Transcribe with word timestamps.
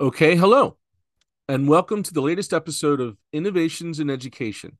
Okay, 0.00 0.36
hello, 0.36 0.76
and 1.48 1.66
welcome 1.66 2.04
to 2.04 2.14
the 2.14 2.20
latest 2.20 2.52
episode 2.52 3.00
of 3.00 3.16
Innovations 3.32 3.98
in 3.98 4.10
Education, 4.10 4.78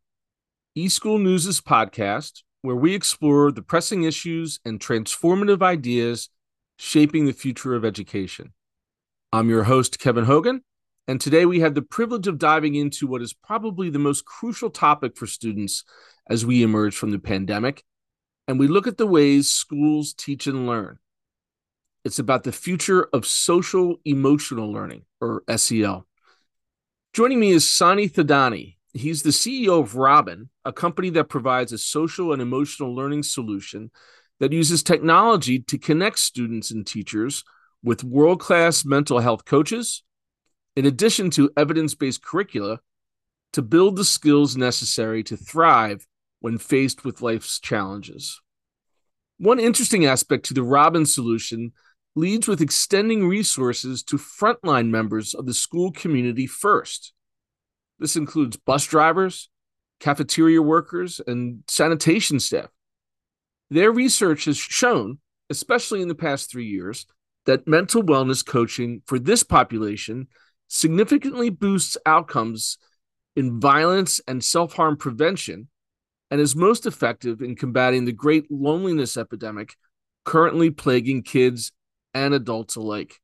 eSchool 0.79 1.21
News' 1.21 1.61
podcast, 1.61 2.45
where 2.63 2.77
we 2.77 2.95
explore 2.95 3.51
the 3.51 3.61
pressing 3.61 4.04
issues 4.04 4.61
and 4.65 4.79
transformative 4.79 5.61
ideas 5.61 6.29
shaping 6.77 7.27
the 7.27 7.33
future 7.33 7.75
of 7.75 7.85
education. 7.85 8.53
I'm 9.33 9.49
your 9.49 9.65
host, 9.65 9.99
Kevin 9.99 10.25
Hogan, 10.25 10.62
and 11.08 11.21
today 11.21 11.44
we 11.44 11.58
have 11.58 11.74
the 11.74 11.82
privilege 11.82 12.28
of 12.28 12.38
diving 12.38 12.76
into 12.76 13.08
what 13.08 13.21
is 13.21 13.32
probably 13.32 13.90
the 13.90 13.98
most 13.98 14.24
crucial 14.24 14.71
topic 14.71 15.16
for 15.16 15.26
students 15.26 15.82
as 16.30 16.46
we 16.46 16.62
emerge 16.62 16.95
from 16.95 17.10
the 17.10 17.19
pandemic, 17.19 17.82
and 18.46 18.56
we 18.56 18.69
look 18.69 18.87
at 18.87 18.98
the 18.98 19.06
ways 19.06 19.50
schools 19.50 20.14
teach 20.14 20.46
and 20.46 20.69
learn. 20.69 21.00
It's 22.09 22.19
about 22.19 22.45
the 22.45 22.52
future 22.52 23.06
of 23.12 23.27
social 23.27 24.01
emotional 24.06 24.73
learning, 24.73 25.02
or 25.20 25.43
SEL. 25.55 26.06
Joining 27.12 27.38
me 27.38 27.51
is 27.51 27.69
Sonny 27.69 28.09
Thadani. 28.09 28.77
He's 28.95 29.23
the 29.23 29.28
CEO 29.28 29.82
of 29.82 29.95
Robin, 29.95 30.48
a 30.65 30.73
company 30.73 31.10
that 31.10 31.29
provides 31.29 31.70
a 31.70 31.77
social 31.77 32.32
and 32.32 32.41
emotional 32.41 32.96
learning 32.96 33.24
solution 33.24 33.91
that 34.41 34.55
uses 34.55 34.82
technology 34.82 35.59
to 35.59 35.77
connect 35.77 36.18
students 36.18 36.70
and 36.70 36.87
teachers 36.87 37.45
with 37.82 38.05
world 38.05 38.40
class 38.40 38.87
mental 38.87 39.18
health 39.18 39.45
coaches, 39.45 40.02
in 40.77 40.87
addition 40.87 41.29
to 41.32 41.51
evidence 41.59 41.95
based 41.95 42.23
curricula 42.23 42.80
to 43.52 43.60
build 43.60 43.96
the 43.96 44.04
skills 44.04 44.56
necessary 44.56 45.23
to 45.24 45.37
thrive 45.37 46.06
when 46.40 46.56
faced 46.56 47.04
with 47.04 47.20
life's 47.20 47.60
challenges. 47.60 48.40
One 49.37 49.60
interesting 49.60 50.06
aspect 50.06 50.46
to 50.46 50.54
the 50.54 50.62
Robin 50.62 51.04
solution 51.04 51.73
leads 52.14 52.48
with 52.48 52.60
extending 52.60 53.28
resources 53.28 54.02
to 54.02 54.16
frontline 54.16 54.88
members 54.88 55.34
of 55.34 55.46
the 55.46 55.54
school 55.54 55.92
community 55.92 56.46
first. 56.46 57.12
This 57.98 58.16
includes 58.16 58.56
bus 58.56 58.87
drivers, 58.87 59.50
cafeteria 60.00 60.62
workers, 60.62 61.20
and 61.26 61.62
sanitation 61.68 62.40
staff. 62.40 62.68
Their 63.70 63.92
research 63.92 64.47
has 64.47 64.56
shown, 64.56 65.19
especially 65.50 66.03
in 66.03 66.09
the 66.09 66.15
past 66.15 66.50
three 66.50 66.67
years, 66.67 67.06
that 67.47 67.67
mental 67.67 68.03
wellness 68.03 68.45
coaching 68.45 69.03
for 69.06 69.19
this 69.19 69.43
population 69.43 70.28
significantly 70.69 71.50
boosts 71.50 71.97
outcomes 72.05 72.78
in 73.37 73.61
violence 73.61 74.20
and 74.27 74.45
self 74.45 74.75
harm 74.75 74.97
prevention 74.97 75.69
and 76.31 76.41
is 76.41 76.55
most 76.55 76.87
effective 76.87 77.41
in 77.41 77.56
combating 77.56 78.05
the 78.05 78.12
great 78.12 78.50
loneliness 78.50 79.17
epidemic 79.17 79.77
currently 80.25 80.70
plaguing 80.70 81.22
kids 81.22 81.72
and 82.25 82.35
adults 82.35 82.77
alike. 82.77 83.21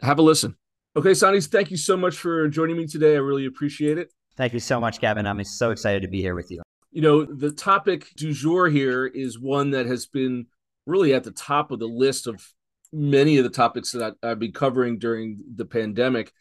Have 0.00 0.18
a 0.18 0.22
listen. 0.22 0.56
Okay, 0.96 1.14
Sonny, 1.14 1.40
thank 1.40 1.70
you 1.70 1.76
so 1.76 1.96
much 1.96 2.16
for 2.16 2.48
joining 2.48 2.76
me 2.76 2.86
today. 2.86 3.14
I 3.14 3.18
really 3.18 3.46
appreciate 3.46 3.98
it. 3.98 4.12
Thank 4.36 4.52
you 4.52 4.60
so 4.60 4.80
much, 4.80 5.00
Kevin. 5.00 5.26
I'm 5.26 5.42
so 5.44 5.70
excited 5.70 6.02
to 6.02 6.08
be 6.08 6.20
here 6.20 6.34
with 6.34 6.50
you. 6.50 6.62
You 6.90 7.02
know, 7.02 7.24
the 7.24 7.50
topic 7.50 8.06
du 8.16 8.32
jour 8.32 8.68
here 8.68 9.06
is 9.06 9.38
one 9.38 9.70
that 9.72 9.86
has 9.86 10.06
been 10.06 10.46
really 10.86 11.12
at 11.12 11.24
the 11.24 11.30
top 11.32 11.70
of 11.70 11.78
the 11.78 11.86
list 11.86 12.26
of 12.26 12.44
many 12.92 13.36
of 13.36 13.44
the 13.44 13.50
topics 13.50 13.92
that 13.92 14.14
I've 14.22 14.38
been 14.38 14.52
covering 14.52 14.98
during 14.98 15.38
the 15.54 15.66
pandemic. 15.66 16.32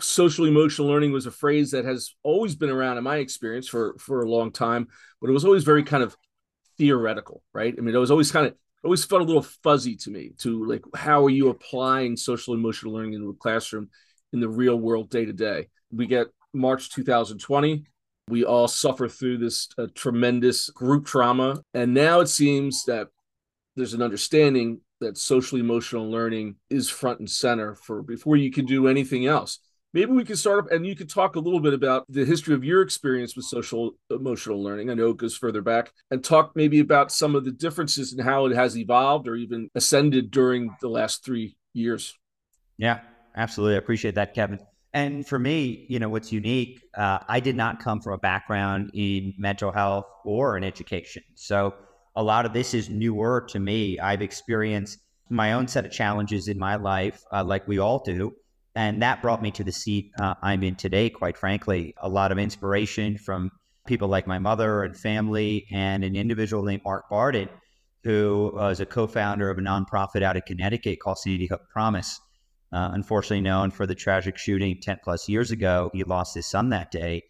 Social 0.00 0.44
emotional 0.44 0.88
learning 0.88 1.12
was 1.12 1.26
a 1.26 1.30
phrase 1.30 1.70
that 1.70 1.84
has 1.84 2.14
always 2.22 2.54
been 2.54 2.70
around 2.70 2.98
in 2.98 3.04
my 3.04 3.16
experience 3.16 3.68
for 3.68 3.96
for 3.98 4.22
a 4.22 4.30
long 4.30 4.52
time, 4.52 4.88
but 5.20 5.30
it 5.30 5.32
was 5.32 5.44
always 5.44 5.64
very 5.64 5.82
kind 5.82 6.02
of 6.02 6.16
theoretical, 6.76 7.42
right? 7.54 7.74
I 7.76 7.80
mean, 7.80 7.94
it 7.94 7.98
was 7.98 8.10
always 8.10 8.32
kind 8.32 8.46
of 8.46 8.54
always 8.84 9.04
felt 9.04 9.22
a 9.22 9.24
little 9.24 9.42
fuzzy 9.42 9.96
to 9.96 10.10
me 10.10 10.32
to 10.38 10.64
like 10.64 10.82
how 10.94 11.24
are 11.24 11.30
you 11.30 11.48
applying 11.48 12.16
social 12.16 12.54
emotional 12.54 12.94
learning 12.94 13.14
in 13.14 13.26
the 13.26 13.32
classroom 13.34 13.88
in 14.32 14.40
the 14.40 14.48
real 14.48 14.76
world 14.76 15.10
day 15.10 15.24
to 15.24 15.32
day? 15.32 15.68
We 15.90 16.06
get 16.06 16.28
march 16.52 16.90
2020 16.90 17.84
we 18.30 18.44
all 18.44 18.68
suffer 18.68 19.08
through 19.08 19.38
this 19.38 19.68
uh, 19.76 19.88
tremendous 19.94 20.70
group 20.70 21.04
trauma. 21.04 21.60
And 21.74 21.92
now 21.92 22.20
it 22.20 22.28
seems 22.28 22.84
that 22.84 23.08
there's 23.76 23.92
an 23.92 24.02
understanding 24.02 24.80
that 25.00 25.18
social 25.18 25.58
emotional 25.58 26.10
learning 26.10 26.56
is 26.70 26.88
front 26.88 27.18
and 27.18 27.28
center 27.28 27.74
for 27.74 28.02
before 28.02 28.36
you 28.36 28.50
can 28.50 28.66
do 28.66 28.86
anything 28.86 29.26
else 29.26 29.58
maybe 29.92 30.12
we 30.12 30.24
can 30.24 30.36
start 30.36 30.60
up 30.60 30.70
and 30.70 30.86
you 30.86 30.94
could 30.94 31.10
talk 31.10 31.36
a 31.36 31.40
little 31.40 31.60
bit 31.60 31.74
about 31.74 32.04
the 32.08 32.24
history 32.24 32.54
of 32.54 32.64
your 32.64 32.82
experience 32.82 33.36
with 33.36 33.44
social 33.44 33.92
emotional 34.10 34.62
learning. 34.62 34.90
I 34.90 34.94
know 34.94 35.10
it 35.10 35.16
goes 35.16 35.36
further 35.36 35.62
back 35.62 35.92
and 36.10 36.22
talk 36.22 36.52
maybe 36.54 36.80
about 36.80 37.12
some 37.12 37.34
of 37.34 37.44
the 37.44 37.50
differences 37.50 38.12
in 38.12 38.20
how 38.20 38.46
it 38.46 38.54
has 38.54 38.76
evolved 38.76 39.28
or 39.28 39.36
even 39.36 39.68
ascended 39.74 40.30
during 40.30 40.74
the 40.80 40.88
last 40.88 41.24
three 41.24 41.56
years. 41.72 42.16
Yeah, 42.78 43.00
absolutely. 43.36 43.74
I 43.74 43.78
appreciate 43.78 44.14
that, 44.14 44.34
Kevin. 44.34 44.60
And 44.92 45.26
for 45.26 45.38
me, 45.38 45.86
you 45.88 46.00
know, 46.00 46.08
what's 46.08 46.32
unique, 46.32 46.82
uh, 46.94 47.20
I 47.28 47.38
did 47.38 47.54
not 47.54 47.80
come 47.80 48.00
from 48.00 48.14
a 48.14 48.18
background 48.18 48.90
in 48.94 49.34
mental 49.38 49.70
health 49.70 50.06
or 50.24 50.56
in 50.56 50.64
education. 50.64 51.22
So 51.36 51.74
a 52.16 52.22
lot 52.22 52.44
of 52.44 52.52
this 52.52 52.74
is 52.74 52.90
newer 52.90 53.46
to 53.50 53.60
me. 53.60 54.00
I've 54.00 54.22
experienced 54.22 54.98
my 55.28 55.52
own 55.52 55.68
set 55.68 55.86
of 55.86 55.92
challenges 55.92 56.48
in 56.48 56.58
my 56.58 56.74
life, 56.74 57.22
uh, 57.32 57.44
like 57.44 57.68
we 57.68 57.78
all 57.78 58.02
do. 58.02 58.34
And 58.80 59.02
that 59.02 59.20
brought 59.20 59.42
me 59.42 59.50
to 59.50 59.62
the 59.62 59.72
seat 59.72 60.10
uh, 60.18 60.36
I'm 60.40 60.62
in 60.62 60.74
today, 60.74 61.10
quite 61.10 61.36
frankly. 61.36 61.92
A 61.98 62.08
lot 62.08 62.32
of 62.32 62.38
inspiration 62.38 63.18
from 63.18 63.50
people 63.86 64.08
like 64.08 64.26
my 64.26 64.38
mother 64.38 64.84
and 64.84 64.96
family, 64.96 65.66
and 65.70 66.02
an 66.02 66.16
individual 66.16 66.62
named 66.62 66.80
Mark 66.82 67.10
Barden, 67.10 67.50
who 68.04 68.50
was 68.54 68.80
a 68.80 68.86
co 68.86 69.06
founder 69.06 69.50
of 69.50 69.58
a 69.58 69.60
nonprofit 69.60 70.22
out 70.22 70.38
of 70.38 70.46
Connecticut 70.46 70.98
called 70.98 71.18
Sandy 71.18 71.46
Hook 71.46 71.60
Promise. 71.70 72.20
Uh, 72.72 72.88
unfortunately, 72.94 73.42
known 73.42 73.70
for 73.70 73.86
the 73.86 73.94
tragic 73.94 74.38
shooting 74.38 74.78
10 74.80 75.00
plus 75.04 75.28
years 75.28 75.50
ago, 75.50 75.90
he 75.92 76.02
lost 76.02 76.34
his 76.34 76.46
son 76.46 76.70
that 76.70 76.90
day. 76.90 77.24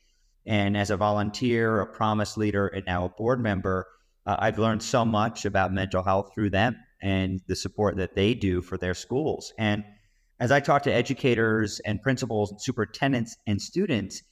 And 0.47 0.77
as 0.77 0.91
a 0.91 0.97
volunteer, 0.97 1.81
a 1.81 1.87
promise 1.87 2.37
leader, 2.37 2.69
and 2.69 2.87
now 2.87 3.07
a 3.07 3.09
board 3.09 3.41
member, 3.41 3.89
uh, 4.25 4.37
I've 4.39 4.61
learned 4.61 4.85
so 4.85 5.05
much 5.05 5.45
about 5.47 5.73
mental 5.73 6.05
health 6.05 6.31
through 6.33 6.51
them 6.51 6.77
and 7.03 7.41
the 7.49 7.57
support 7.57 7.97
that 7.97 8.15
they 8.15 8.35
do 8.35 8.63
for 8.63 8.79
their 8.79 8.95
schools. 8.95 9.53
And 9.59 9.83
as 10.41 10.51
I 10.51 10.59
talk 10.59 10.83
to 10.85 10.93
educators 10.93 11.81
and 11.81 12.01
principals 12.01 12.51
and 12.51 12.61
superintendents 12.61 13.37
and 13.47 13.61
students, 13.61 14.23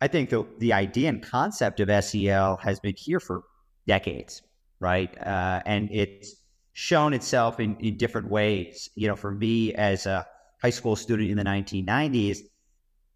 I 0.00 0.08
think 0.08 0.30
the, 0.30 0.44
the 0.58 0.72
idea 0.72 1.08
and 1.08 1.22
concept 1.22 1.78
of 1.78 2.04
SEL 2.04 2.56
has 2.56 2.80
been 2.80 2.96
here 2.96 3.20
for 3.20 3.44
decades, 3.86 4.42
right? 4.80 5.16
Uh, 5.24 5.62
and 5.64 5.88
it's 5.92 6.34
shown 6.72 7.14
itself 7.14 7.60
in, 7.60 7.76
in 7.76 7.96
different 7.96 8.28
ways. 8.28 8.90
You 8.96 9.06
know, 9.06 9.14
for 9.14 9.30
me 9.30 9.72
as 9.74 10.06
a 10.06 10.26
high 10.60 10.70
school 10.70 10.96
student 10.96 11.30
in 11.30 11.36
the 11.36 11.44
1990s, 11.44 12.38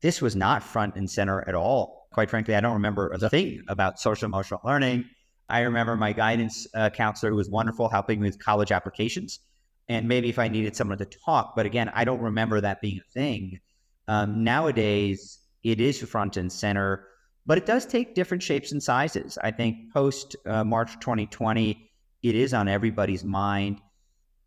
this 0.00 0.22
was 0.22 0.36
not 0.36 0.62
front 0.62 0.94
and 0.94 1.10
center 1.10 1.46
at 1.48 1.56
all. 1.56 2.06
Quite 2.12 2.30
frankly, 2.30 2.54
I 2.54 2.60
don't 2.60 2.74
remember 2.74 3.08
a 3.08 3.28
thing 3.28 3.64
about 3.66 3.98
social 3.98 4.26
emotional 4.26 4.60
learning. 4.64 5.06
I 5.48 5.60
remember 5.60 5.96
my 5.96 6.12
guidance 6.12 6.66
uh, 6.74 6.90
counselor 6.90 7.30
who 7.30 7.36
was 7.36 7.50
wonderful 7.50 7.88
helping 7.88 8.20
me 8.20 8.28
with 8.28 8.42
college 8.42 8.70
applications 8.70 9.40
and 9.88 10.08
maybe 10.08 10.28
if 10.28 10.38
I 10.38 10.48
needed 10.48 10.76
someone 10.76 10.98
to 10.98 11.04
talk. 11.04 11.54
But 11.54 11.66
again, 11.66 11.90
I 11.94 12.04
don't 12.04 12.20
remember 12.20 12.60
that 12.60 12.80
being 12.80 12.98
a 12.98 13.12
thing. 13.12 13.60
Um, 14.08 14.44
nowadays, 14.44 15.38
it 15.62 15.80
is 15.80 16.00
front 16.02 16.36
and 16.36 16.50
center, 16.50 17.06
but 17.44 17.58
it 17.58 17.66
does 17.66 17.86
take 17.86 18.14
different 18.14 18.42
shapes 18.42 18.72
and 18.72 18.82
sizes. 18.82 19.38
I 19.42 19.50
think 19.50 19.92
post 19.92 20.36
uh, 20.46 20.64
March 20.64 20.94
2020, 21.00 21.90
it 22.22 22.34
is 22.34 22.54
on 22.54 22.68
everybody's 22.68 23.24
mind. 23.24 23.80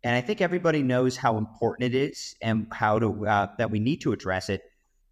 And 0.02 0.14
I 0.14 0.20
think 0.22 0.40
everybody 0.40 0.82
knows 0.82 1.16
how 1.16 1.36
important 1.36 1.94
it 1.94 1.96
is 1.96 2.34
and 2.40 2.66
how 2.72 2.98
to 2.98 3.26
uh, 3.26 3.46
that 3.58 3.70
we 3.70 3.80
need 3.80 4.00
to 4.02 4.12
address 4.12 4.48
it. 4.48 4.62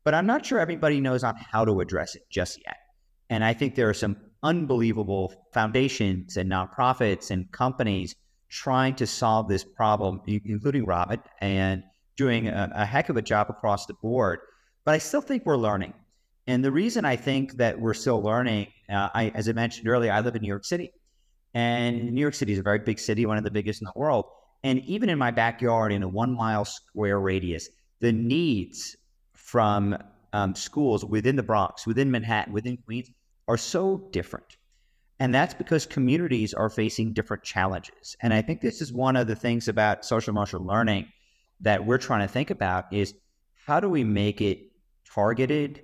But 0.02 0.14
I'm 0.14 0.26
not 0.26 0.46
sure 0.46 0.58
everybody 0.58 1.00
knows 1.00 1.24
on 1.24 1.36
how 1.36 1.66
to 1.66 1.80
address 1.80 2.14
it 2.14 2.22
just 2.30 2.58
yet. 2.64 2.78
And 3.28 3.44
I 3.44 3.52
think 3.52 3.74
there 3.74 3.90
are 3.90 3.94
some 3.94 4.16
unbelievable 4.42 5.34
foundations 5.52 6.36
and 6.36 6.50
nonprofits 6.50 7.30
and 7.30 7.50
companies 7.52 8.14
trying 8.48 8.94
to 8.96 9.06
solve 9.06 9.48
this 9.48 9.64
problem, 9.64 10.20
including 10.26 10.84
Robin, 10.84 11.20
and 11.40 11.82
doing 12.16 12.48
a, 12.48 12.70
a, 12.74 12.84
heck 12.84 13.08
of 13.08 13.16
a 13.16 13.22
job 13.22 13.48
across 13.50 13.86
the 13.86 13.94
board. 13.94 14.40
But 14.84 14.94
I 14.94 14.98
still 14.98 15.20
think 15.20 15.44
we're 15.44 15.56
learning. 15.56 15.94
And 16.46 16.64
the 16.64 16.72
reason 16.72 17.04
I 17.04 17.16
think 17.16 17.58
that 17.58 17.78
we're 17.78 17.94
still 17.94 18.22
learning, 18.22 18.68
uh, 18.88 19.10
I, 19.14 19.30
as 19.34 19.48
I 19.48 19.52
mentioned 19.52 19.88
earlier, 19.88 20.12
I 20.12 20.20
live 20.20 20.34
in 20.34 20.42
New 20.42 20.48
York 20.48 20.64
City. 20.64 20.92
And 21.54 22.12
New 22.12 22.20
York 22.20 22.34
City 22.34 22.52
is 22.52 22.58
a 22.58 22.62
very 22.62 22.78
big 22.78 22.98
city, 22.98 23.26
one 23.26 23.38
of 23.38 23.44
the 23.44 23.50
biggest 23.50 23.80
in 23.80 23.86
the 23.86 23.92
world. 23.94 24.26
And 24.64 24.80
even 24.86 25.08
in 25.08 25.18
my 25.18 25.30
backyard, 25.30 25.92
in 25.92 26.02
a 26.02 26.08
one 26.08 26.34
mile 26.34 26.64
square 26.64 27.20
radius, 27.20 27.68
the 28.00 28.12
needs 28.12 28.96
from 29.34 29.96
um, 30.32 30.54
schools 30.54 31.04
within 31.04 31.36
the 31.36 31.42
Bronx, 31.42 31.86
within 31.86 32.10
Manhattan, 32.10 32.52
within 32.52 32.76
Queens 32.76 33.10
are 33.46 33.56
so 33.56 34.08
different. 34.12 34.57
And 35.20 35.34
that's 35.34 35.54
because 35.54 35.84
communities 35.84 36.54
are 36.54 36.70
facing 36.70 37.12
different 37.12 37.42
challenges. 37.42 38.16
And 38.20 38.32
I 38.32 38.40
think 38.40 38.60
this 38.60 38.80
is 38.80 38.92
one 38.92 39.16
of 39.16 39.26
the 39.26 39.34
things 39.34 39.66
about 39.66 40.04
social 40.04 40.30
emotional 40.30 40.64
learning 40.64 41.08
that 41.60 41.84
we're 41.84 41.98
trying 41.98 42.20
to 42.20 42.32
think 42.32 42.50
about 42.50 42.92
is 42.92 43.14
how 43.66 43.80
do 43.80 43.88
we 43.88 44.04
make 44.04 44.40
it 44.40 44.70
targeted, 45.12 45.82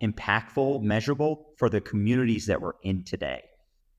impactful, 0.00 0.82
measurable 0.82 1.46
for 1.58 1.68
the 1.68 1.80
communities 1.80 2.46
that 2.46 2.60
we're 2.60 2.72
in 2.82 3.04
today? 3.04 3.42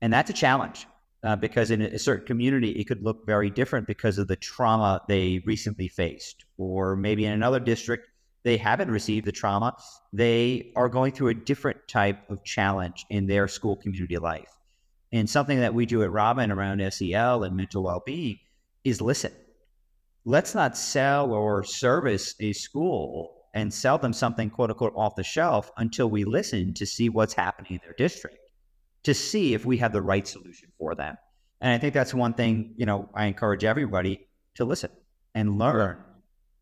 And 0.00 0.12
that's 0.12 0.30
a 0.30 0.34
challenge 0.34 0.88
uh, 1.22 1.36
because 1.36 1.70
in 1.70 1.80
a 1.80 1.98
certain 1.98 2.26
community, 2.26 2.70
it 2.72 2.84
could 2.84 3.04
look 3.04 3.24
very 3.24 3.50
different 3.50 3.86
because 3.86 4.18
of 4.18 4.26
the 4.26 4.36
trauma 4.36 5.00
they 5.06 5.42
recently 5.46 5.86
faced. 5.86 6.44
Or 6.58 6.96
maybe 6.96 7.24
in 7.24 7.32
another 7.32 7.60
district, 7.60 8.08
they 8.42 8.56
haven't 8.56 8.90
received 8.90 9.26
the 9.26 9.32
trauma. 9.32 9.76
They 10.12 10.72
are 10.74 10.88
going 10.88 11.12
through 11.12 11.28
a 11.28 11.34
different 11.34 11.86
type 11.86 12.28
of 12.28 12.42
challenge 12.42 13.06
in 13.10 13.28
their 13.28 13.46
school 13.46 13.76
community 13.76 14.18
life. 14.18 14.58
And 15.12 15.28
something 15.28 15.60
that 15.60 15.74
we 15.74 15.86
do 15.86 16.02
at 16.02 16.10
Robin 16.10 16.50
around 16.50 16.82
SEL 16.92 17.44
and 17.44 17.56
mental 17.56 17.82
well 17.82 18.02
being 18.04 18.38
is 18.84 19.00
listen. 19.00 19.32
Let's 20.24 20.54
not 20.54 20.76
sell 20.76 21.32
or 21.32 21.64
service 21.64 22.34
a 22.40 22.52
school 22.52 23.34
and 23.54 23.72
sell 23.72 23.98
them 23.98 24.12
something 24.12 24.48
quote 24.48 24.70
unquote 24.70 24.94
off 24.96 25.16
the 25.16 25.24
shelf 25.24 25.70
until 25.76 26.08
we 26.08 26.24
listen 26.24 26.72
to 26.74 26.86
see 26.86 27.08
what's 27.08 27.34
happening 27.34 27.72
in 27.72 27.80
their 27.84 27.94
district, 27.94 28.38
to 29.02 29.12
see 29.12 29.52
if 29.52 29.66
we 29.66 29.76
have 29.78 29.92
the 29.92 30.00
right 30.00 30.26
solution 30.26 30.70
for 30.78 30.94
them. 30.94 31.16
And 31.60 31.72
I 31.72 31.78
think 31.78 31.92
that's 31.92 32.14
one 32.14 32.34
thing, 32.34 32.74
you 32.76 32.86
know, 32.86 33.10
I 33.14 33.26
encourage 33.26 33.64
everybody 33.64 34.26
to 34.54 34.64
listen 34.64 34.90
and 35.34 35.58
learn 35.58 36.02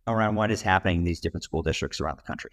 around 0.06 0.34
what 0.34 0.50
is 0.50 0.62
happening 0.62 0.98
in 0.98 1.04
these 1.04 1.20
different 1.20 1.44
school 1.44 1.62
districts 1.62 2.00
around 2.00 2.18
the 2.18 2.22
country. 2.22 2.50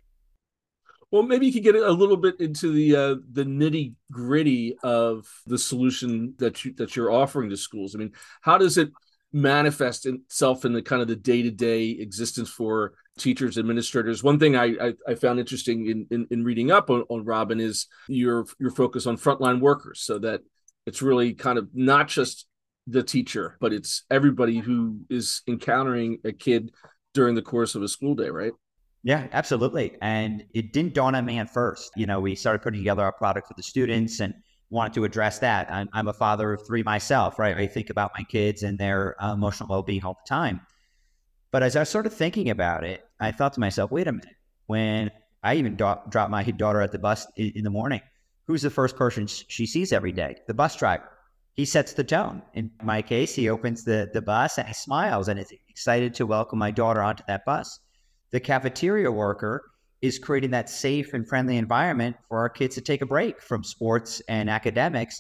Well, 1.12 1.24
maybe 1.24 1.46
you 1.46 1.54
could 1.54 1.64
get 1.64 1.76
a 1.76 1.92
little 1.92 2.18
bit 2.18 2.42
into 2.42 2.72
the 2.72 2.96
uh, 2.96 3.16
the 3.32 3.46
nitty 3.46 3.94
gritty 4.12 4.76
of 4.84 5.26
the 5.46 5.58
solution 5.58 6.34
that 6.38 6.66
you 6.66 6.74
that 6.74 6.96
you're 6.96 7.12
offering 7.12 7.50
to 7.50 7.58
schools. 7.58 7.96
I 7.96 8.00
mean, 8.00 8.12
how 8.42 8.58
does 8.58 8.78
it 8.78 8.92
manifest 9.32 10.06
itself 10.06 10.66
in 10.66 10.74
the 10.74 10.82
kind 10.82 11.02
of 11.02 11.08
the 11.08 11.16
day 11.16 11.42
to 11.44 11.52
day 11.52 11.92
existence 11.92 12.50
for 12.50 12.94
teachers, 13.18 13.58
administrators? 13.58 14.22
One 14.22 14.38
thing 14.38 14.58
I 14.58 14.66
I, 14.66 14.94
I 15.08 15.16
found 15.16 15.40
interesting 15.40 15.88
in, 15.88 16.08
in, 16.12 16.28
in 16.30 16.44
reading 16.44 16.72
up 16.72 16.90
on, 16.90 17.04
on 17.10 17.24
Robin 17.24 17.62
is 17.62 17.88
your 18.10 18.46
your 18.60 18.72
focus 18.72 19.08
on 19.08 19.18
frontline 19.18 19.62
workers, 19.62 20.02
so 20.02 20.20
that 20.20 20.42
it's 20.86 21.02
really 21.02 21.34
kind 21.34 21.58
of 21.58 21.70
not 21.74 22.10
just 22.10 22.48
the 22.86 23.04
teacher, 23.04 23.58
but 23.62 23.72
it's 23.72 24.04
everybody 24.12 24.58
who 24.58 25.00
is 25.10 25.42
encountering 25.48 26.20
a 26.26 26.34
kid 26.34 26.72
during 27.14 27.36
the 27.36 27.42
course 27.42 27.76
of 27.76 27.84
a 27.84 27.88
school 27.88 28.16
day, 28.16 28.30
right? 28.30 28.54
Yeah, 29.04 29.28
absolutely. 29.32 29.96
And 30.02 30.44
it 30.54 30.74
didn't 30.74 30.94
dawn 30.94 31.16
on 31.16 31.26
me 31.26 31.38
at 31.38 31.50
first. 31.50 31.92
You 31.96 32.06
know, 32.06 32.20
we 32.20 32.36
started 32.36 32.62
putting 32.62 32.80
together 32.80 33.04
our 33.04 33.12
product 33.12 33.48
for 33.48 33.54
the 33.56 33.64
students 33.64 34.20
and 34.20 34.34
wanted 34.70 34.94
to 34.96 35.06
address 35.06 35.40
that. 35.40 35.72
I'm, 35.72 35.88
I'm 35.94 36.08
a 36.08 36.14
father 36.14 36.54
of 36.54 36.66
three 36.68 36.84
myself, 36.84 37.40
right? 37.40 37.56
I 37.56 37.68
think 37.68 37.90
about 37.90 38.12
my 38.18 38.24
kids 38.24 38.64
and 38.64 38.78
their 38.78 39.22
uh, 39.24 39.34
emotional 39.34 39.70
well 39.70 39.84
being 39.84 40.04
all 40.04 40.18
the 40.26 40.28
time. 40.28 40.62
But 41.52 41.64
as 41.64 41.76
I 41.76 41.84
started 41.84 42.10
thinking 42.10 42.50
about 42.50 42.84
it, 42.84 43.06
I 43.20 43.32
thought 43.32 43.54
to 43.54 43.60
myself, 43.60 43.92
wait 43.92 44.08
a 44.08 44.12
minute. 44.12 44.36
When 44.66 45.12
I 45.42 45.56
even 45.56 45.78
do- 45.78 46.02
drop 46.10 46.30
my 46.30 46.44
daughter 46.44 46.82
at 46.82 46.92
the 46.92 47.00
bus 47.00 47.26
in, 47.38 47.54
in 47.56 47.64
the 47.64 47.70
morning, 47.70 48.02
who's 48.46 48.64
the 48.64 48.70
first 48.70 48.98
person 48.98 49.28
she 49.28 49.66
sees 49.66 49.94
every 49.94 50.12
day? 50.12 50.36
The 50.48 50.54
bus 50.54 50.76
driver. 50.76 51.10
He 51.54 51.64
sets 51.64 51.94
the 51.94 52.04
tone. 52.04 52.42
In 52.54 52.72
my 52.84 53.02
case, 53.02 53.34
he 53.34 53.50
opens 53.50 53.84
the, 53.86 54.10
the 54.14 54.22
bus 54.22 54.58
and 54.60 54.76
smiles 54.76 55.30
and 55.30 55.40
is 55.40 55.54
excited 55.70 56.14
to 56.16 56.26
welcome 56.26 56.60
my 56.60 56.72
daughter 56.72 57.02
onto 57.02 57.24
that 57.28 57.46
bus 57.46 57.80
the 58.32 58.40
cafeteria 58.40 59.12
worker 59.12 59.64
is 60.02 60.20
creating 60.20 60.52
that 60.52 60.70
safe 60.70 61.14
and 61.14 61.28
friendly 61.28 61.58
environment 61.58 62.16
for 62.28 62.40
our 62.40 62.50
kids 62.50 62.76
to 62.76 62.82
take 62.82 63.02
a 63.02 63.06
break 63.06 63.42
from 63.42 63.64
sports 63.64 64.22
and 64.28 64.50
academics. 64.50 65.20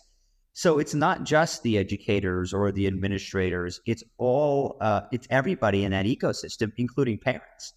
So 0.53 0.79
it's 0.79 0.93
not 0.93 1.23
just 1.23 1.63
the 1.63 1.77
educators 1.77 2.53
or 2.53 2.71
the 2.71 2.87
administrators; 2.87 3.79
it's 3.85 4.03
all 4.17 4.77
uh, 4.81 5.01
it's 5.11 5.27
everybody 5.29 5.83
in 5.83 5.91
that 5.91 6.05
ecosystem, 6.05 6.71
including 6.77 7.19
parents. 7.19 7.73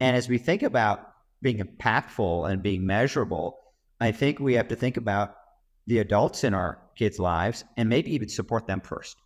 And 0.00 0.16
as 0.16 0.28
we 0.28 0.38
think 0.38 0.62
about 0.62 1.06
being 1.40 1.58
impactful 1.58 2.50
and 2.50 2.62
being 2.62 2.86
measurable, 2.86 3.58
I 4.00 4.12
think 4.12 4.40
we 4.40 4.54
have 4.54 4.68
to 4.68 4.76
think 4.76 4.96
about 4.96 5.34
the 5.86 5.98
adults 5.98 6.44
in 6.44 6.54
our 6.54 6.78
kids' 6.96 7.18
lives 7.18 7.64
and 7.76 7.88
maybe 7.88 8.14
even 8.14 8.28
support 8.28 8.66
them 8.66 8.80
first 8.80 9.16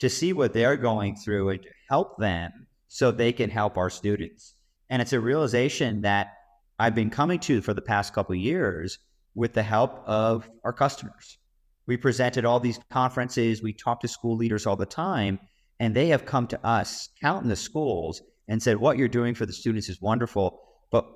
to 0.00 0.08
see 0.08 0.32
what 0.32 0.52
they're 0.52 0.76
going 0.76 1.16
through 1.16 1.50
and 1.50 1.66
help 1.88 2.18
them 2.18 2.66
so 2.88 3.10
they 3.10 3.32
can 3.32 3.50
help 3.50 3.76
our 3.76 3.90
students. 3.90 4.53
And 4.90 5.00
it's 5.00 5.12
a 5.12 5.20
realization 5.20 6.02
that 6.02 6.34
I've 6.78 6.94
been 6.94 7.10
coming 7.10 7.38
to 7.40 7.60
for 7.60 7.74
the 7.74 7.82
past 7.82 8.12
couple 8.12 8.34
years 8.34 8.98
with 9.34 9.52
the 9.52 9.62
help 9.62 10.02
of 10.06 10.48
our 10.64 10.72
customers. 10.72 11.38
We 11.86 11.96
presented 11.96 12.44
all 12.44 12.60
these 12.60 12.80
conferences, 12.90 13.62
we 13.62 13.72
talk 13.72 14.00
to 14.00 14.08
school 14.08 14.36
leaders 14.36 14.66
all 14.66 14.76
the 14.76 14.86
time, 14.86 15.38
and 15.80 15.94
they 15.94 16.08
have 16.08 16.24
come 16.24 16.46
to 16.48 16.66
us, 16.66 17.10
counting 17.20 17.48
the 17.48 17.56
schools, 17.56 18.22
and 18.48 18.62
said, 18.62 18.76
What 18.78 18.96
you're 18.96 19.08
doing 19.08 19.34
for 19.34 19.46
the 19.46 19.52
students 19.52 19.88
is 19.88 20.00
wonderful, 20.00 20.60
but 20.90 21.06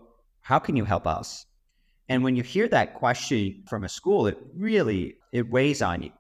how 0.41 0.59
can 0.59 0.77
you 0.77 0.85
help 0.85 1.07
us? 1.07 1.47
And 2.09 2.25
when 2.25 2.37
you 2.37 2.43
hear 2.43 2.69
that 2.69 2.95
question 2.95 3.65
from 3.69 3.85
a 3.85 3.89
school, 3.89 4.27
it 4.27 4.39
really 4.55 5.17
it 5.33 5.51
weighs 5.51 5.83
on 5.83 6.03
you 6.03 6.11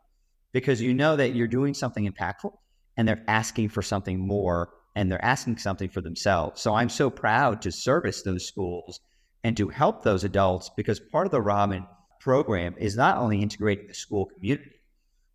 because 0.53 0.83
you 0.83 0.95
know 0.95 1.17
that 1.17 1.35
you're 1.35 1.49
doing 1.49 1.75
something 1.75 2.11
impactful 2.11 2.53
and 2.97 3.06
they're 3.06 3.25
asking 3.27 3.71
for 3.71 3.83
something 3.83 4.19
more 4.19 4.71
and 4.99 5.12
they're 5.12 5.25
asking 5.25 5.56
something 5.56 5.89
for 5.89 6.00
themselves. 6.00 6.61
So 6.61 6.75
I'm 6.75 6.89
so 6.89 7.09
proud 7.09 7.62
to 7.62 7.71
service 7.71 8.23
those 8.23 8.45
schools 8.45 8.99
and 9.45 9.56
to 9.56 9.69
help 9.69 10.03
those 10.03 10.25
adults 10.25 10.73
because 10.77 10.99
part 10.99 11.25
of 11.25 11.31
the 11.31 11.41
Robin 11.41 11.87
program 12.19 12.75
is 12.79 12.97
not 12.97 13.17
only 13.17 13.41
integrating 13.41 13.87
the 13.87 13.95
school 13.95 14.27
community, 14.27 14.73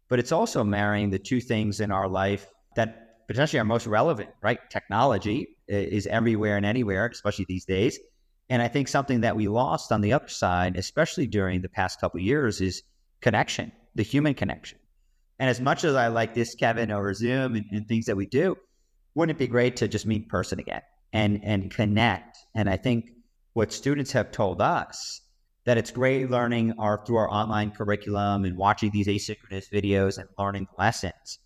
but 0.09 0.19
it's 0.19 0.33
also 0.33 0.65
marrying 0.65 1.11
the 1.11 1.17
two 1.17 1.39
things 1.39 1.79
in 1.79 1.93
our 1.93 2.09
life 2.09 2.45
that 2.75 3.25
potentially 3.27 3.57
are 3.57 3.63
most 3.63 3.87
relevant, 3.87 4.31
right? 4.41 4.59
Technology 4.69 5.47
is 5.69 6.07
everywhere 6.07 6.57
and 6.57 6.65
anywhere, 6.65 7.07
especially 7.07 7.45
these 7.47 7.63
days. 7.63 7.97
And 8.49 8.61
I 8.61 8.67
think 8.67 8.89
something 8.89 9.21
that 9.21 9.37
we 9.37 9.47
lost 9.47 9.93
on 9.93 10.01
the 10.01 10.11
other 10.11 10.27
side, 10.27 10.75
especially 10.75 11.25
during 11.25 11.61
the 11.61 11.69
past 11.69 12.01
couple 12.01 12.19
years, 12.19 12.59
is 12.59 12.83
connection, 13.21 13.71
the 13.95 14.03
human 14.03 14.33
connection. 14.33 14.77
And 15.39 15.49
as 15.49 15.61
much 15.61 15.85
as 15.85 15.95
I 15.95 16.09
like 16.09 16.33
this, 16.33 16.53
Kevin, 16.53 16.91
over 16.91 17.13
Zoom 17.13 17.55
and, 17.55 17.65
and 17.71 17.87
things 17.87 18.07
that 18.07 18.17
we 18.17 18.25
do, 18.25 18.57
wouldn't 19.15 19.35
it 19.37 19.39
be 19.39 19.47
great 19.47 19.75
to 19.77 19.87
just 19.87 20.05
meet 20.05 20.29
person 20.29 20.59
again 20.59 20.81
and 21.11 21.43
and 21.43 21.71
connect? 21.71 22.37
And 22.55 22.69
I 22.69 22.77
think 22.77 23.11
what 23.53 23.71
students 23.71 24.11
have 24.11 24.31
told 24.31 24.61
us 24.61 25.21
that 25.65 25.77
it's 25.77 25.91
great 25.91 26.29
learning 26.29 26.73
our 26.77 27.03
through 27.05 27.17
our 27.17 27.31
online 27.31 27.71
curriculum 27.71 28.45
and 28.45 28.57
watching 28.57 28.91
these 28.91 29.07
asynchronous 29.07 29.69
videos 29.71 30.17
and 30.17 30.27
learning 30.37 30.67
lessons, 30.77 31.39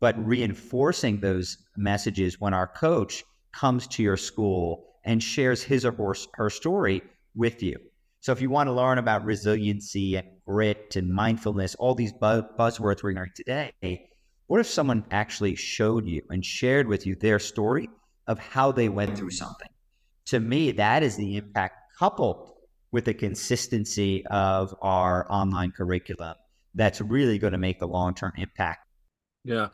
but 0.00 0.16
reinforcing 0.24 1.20
those 1.20 1.58
messages 1.76 2.40
when 2.40 2.54
our 2.54 2.66
coach 2.66 3.24
comes 3.52 3.86
to 3.88 4.02
your 4.02 4.16
school 4.16 4.84
and 5.04 5.22
shares 5.22 5.62
his 5.62 5.84
or 5.84 5.92
her, 5.92 6.14
her 6.34 6.50
story 6.50 7.02
with 7.34 7.62
you. 7.62 7.76
So 8.20 8.32
if 8.32 8.40
you 8.40 8.50
want 8.50 8.68
to 8.68 8.72
learn 8.72 8.98
about 8.98 9.24
resiliency 9.24 10.16
and 10.16 10.26
grit 10.44 10.96
and 10.96 11.10
mindfulness, 11.12 11.74
all 11.76 11.94
these 11.94 12.12
buzz- 12.12 12.44
buzzwords 12.58 13.02
we're 13.02 13.12
hearing 13.12 13.30
today, 13.34 13.72
what 14.46 14.60
if 14.60 14.66
someone 14.66 15.04
actually 15.10 15.54
showed 15.54 16.06
you 16.06 16.22
and 16.30 16.44
shared 16.44 16.86
with 16.86 17.06
you 17.06 17.14
their 17.16 17.38
story 17.38 17.90
of 18.26 18.38
how 18.38 18.72
they 18.72 18.88
went 18.88 19.16
through 19.16 19.30
something? 19.30 19.68
To 20.26 20.40
me, 20.40 20.72
that 20.72 21.02
is 21.02 21.16
the 21.16 21.36
impact 21.36 21.76
coupled 21.98 22.52
with 22.92 23.04
the 23.04 23.14
consistency 23.14 24.24
of 24.26 24.74
our 24.80 25.30
online 25.30 25.72
curriculum 25.72 26.34
that's 26.74 27.00
really 27.00 27.38
going 27.38 27.52
to 27.52 27.58
make 27.58 27.80
the 27.80 27.88
long 27.88 28.14
term 28.14 28.32
impact. 28.36 28.86
Yeah. 29.44 29.68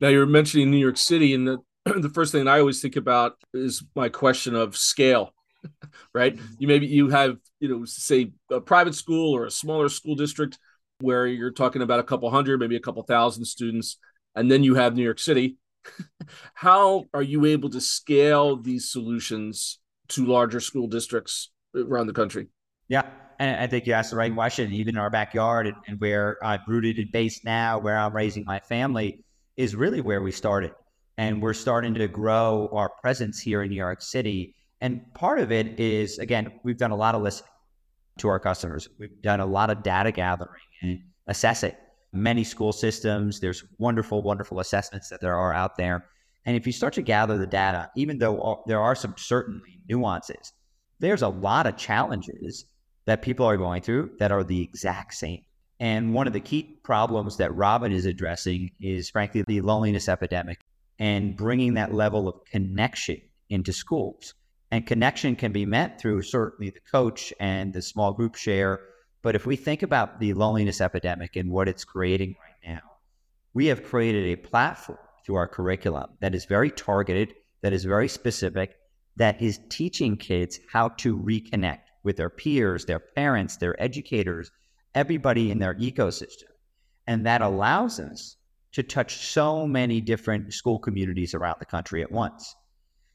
Now 0.00 0.08
you're 0.08 0.26
mentioning 0.26 0.70
New 0.70 0.78
York 0.78 0.96
City, 0.96 1.34
and 1.34 1.46
the, 1.46 1.58
the 1.84 2.08
first 2.08 2.32
thing 2.32 2.48
I 2.48 2.58
always 2.60 2.80
think 2.80 2.96
about 2.96 3.36
is 3.54 3.84
my 3.94 4.08
question 4.08 4.54
of 4.54 4.76
scale, 4.76 5.32
right? 6.14 6.34
Mm-hmm. 6.34 6.54
You 6.58 6.68
maybe 6.68 6.86
you 6.86 7.08
have, 7.10 7.36
you 7.60 7.68
know, 7.68 7.84
say 7.84 8.32
a 8.50 8.60
private 8.60 8.94
school 8.94 9.36
or 9.36 9.46
a 9.46 9.50
smaller 9.50 9.88
school 9.88 10.14
district 10.14 10.58
where 11.00 11.26
you're 11.26 11.52
talking 11.52 11.82
about 11.82 12.00
a 12.00 12.04
couple 12.04 12.30
hundred, 12.30 12.58
maybe 12.58 12.76
a 12.76 12.80
couple 12.80 13.02
thousand 13.02 13.44
students, 13.44 13.98
and 14.38 14.50
then 14.50 14.62
you 14.62 14.76
have 14.76 14.94
New 14.94 15.02
York 15.02 15.18
City. 15.18 15.56
How 16.54 17.06
are 17.12 17.22
you 17.22 17.44
able 17.44 17.70
to 17.70 17.80
scale 17.80 18.56
these 18.56 18.90
solutions 18.90 19.80
to 20.08 20.24
larger 20.24 20.60
school 20.60 20.86
districts 20.86 21.50
around 21.74 22.06
the 22.06 22.12
country? 22.12 22.46
Yeah, 22.88 23.02
and 23.38 23.60
I 23.60 23.66
think 23.66 23.86
you 23.86 23.92
asked 23.92 24.10
the 24.10 24.16
right 24.16 24.32
question. 24.32 24.72
Even 24.72 24.94
in 24.94 24.98
our 24.98 25.10
backyard 25.10 25.66
and, 25.66 25.76
and 25.86 26.00
where 26.00 26.38
I'm 26.42 26.60
rooted 26.68 26.98
and 26.98 27.10
based 27.10 27.44
now, 27.44 27.78
where 27.78 27.98
I'm 27.98 28.14
raising 28.14 28.44
my 28.44 28.60
family, 28.60 29.24
is 29.56 29.74
really 29.74 30.00
where 30.00 30.22
we 30.22 30.30
started. 30.30 30.72
And 31.16 31.42
we're 31.42 31.54
starting 31.54 31.94
to 31.94 32.06
grow 32.06 32.68
our 32.72 32.90
presence 33.00 33.40
here 33.40 33.62
in 33.62 33.70
New 33.70 33.76
York 33.76 34.00
City. 34.00 34.54
And 34.80 35.02
part 35.14 35.40
of 35.40 35.50
it 35.50 35.80
is, 35.80 36.18
again, 36.18 36.60
we've 36.62 36.78
done 36.78 36.92
a 36.92 36.96
lot 36.96 37.16
of 37.16 37.22
listening 37.22 37.50
to 38.18 38.28
our 38.28 38.38
customers. 38.38 38.88
We've 38.98 39.20
done 39.20 39.40
a 39.40 39.46
lot 39.46 39.70
of 39.70 39.82
data 39.82 40.12
gathering 40.12 40.62
and 40.80 41.00
assessing 41.26 41.74
many 42.12 42.44
school 42.44 42.72
systems. 42.72 43.40
There's 43.40 43.64
wonderful, 43.78 44.22
wonderful 44.22 44.60
assessments 44.60 45.08
that 45.08 45.20
there 45.20 45.36
are 45.36 45.52
out 45.52 45.76
there. 45.76 46.06
And 46.46 46.56
if 46.56 46.66
you 46.66 46.72
start 46.72 46.94
to 46.94 47.02
gather 47.02 47.36
the 47.36 47.46
data, 47.46 47.90
even 47.96 48.18
though 48.18 48.62
there 48.66 48.80
are 48.80 48.94
some 48.94 49.14
certainly 49.18 49.80
nuances, 49.88 50.52
there's 50.98 51.22
a 51.22 51.28
lot 51.28 51.66
of 51.66 51.76
challenges 51.76 52.64
that 53.04 53.22
people 53.22 53.46
are 53.46 53.56
going 53.56 53.82
through 53.82 54.10
that 54.18 54.32
are 54.32 54.44
the 54.44 54.62
exact 54.62 55.14
same. 55.14 55.42
And 55.80 56.12
one 56.12 56.26
of 56.26 56.32
the 56.32 56.40
key 56.40 56.78
problems 56.82 57.36
that 57.36 57.54
Robin 57.54 57.92
is 57.92 58.04
addressing 58.04 58.70
is, 58.80 59.10
frankly, 59.10 59.44
the 59.46 59.60
loneliness 59.60 60.08
epidemic 60.08 60.58
and 60.98 61.36
bringing 61.36 61.74
that 61.74 61.94
level 61.94 62.28
of 62.28 62.44
connection 62.50 63.20
into 63.48 63.72
schools. 63.72 64.34
And 64.70 64.86
connection 64.86 65.36
can 65.36 65.52
be 65.52 65.64
met 65.64 66.00
through 66.00 66.22
certainly 66.22 66.70
the 66.70 66.80
coach 66.80 67.32
and 67.40 67.72
the 67.72 67.80
small 67.80 68.12
group 68.12 68.34
share 68.34 68.80
but 69.28 69.34
if 69.34 69.44
we 69.44 69.56
think 69.56 69.82
about 69.82 70.20
the 70.20 70.32
loneliness 70.32 70.80
epidemic 70.80 71.36
and 71.36 71.50
what 71.50 71.68
it's 71.68 71.84
creating 71.84 72.34
right 72.40 72.72
now, 72.74 72.80
we 73.52 73.66
have 73.66 73.84
created 73.84 74.24
a 74.24 74.36
platform 74.36 74.96
through 75.22 75.34
our 75.34 75.46
curriculum 75.46 76.08
that 76.20 76.34
is 76.34 76.46
very 76.46 76.70
targeted, 76.70 77.34
that 77.60 77.74
is 77.74 77.84
very 77.84 78.08
specific, 78.08 78.76
that 79.16 79.42
is 79.42 79.60
teaching 79.68 80.16
kids 80.16 80.58
how 80.72 80.88
to 80.88 81.18
reconnect 81.18 81.82
with 82.04 82.16
their 82.16 82.30
peers, 82.30 82.86
their 82.86 83.00
parents, 83.00 83.58
their 83.58 83.78
educators, 83.82 84.50
everybody 84.94 85.50
in 85.50 85.58
their 85.58 85.74
ecosystem. 85.74 86.48
And 87.06 87.26
that 87.26 87.42
allows 87.42 88.00
us 88.00 88.36
to 88.72 88.82
touch 88.82 89.16
so 89.16 89.66
many 89.66 90.00
different 90.00 90.54
school 90.54 90.78
communities 90.78 91.34
around 91.34 91.56
the 91.58 91.66
country 91.66 92.00
at 92.00 92.10
once. 92.10 92.56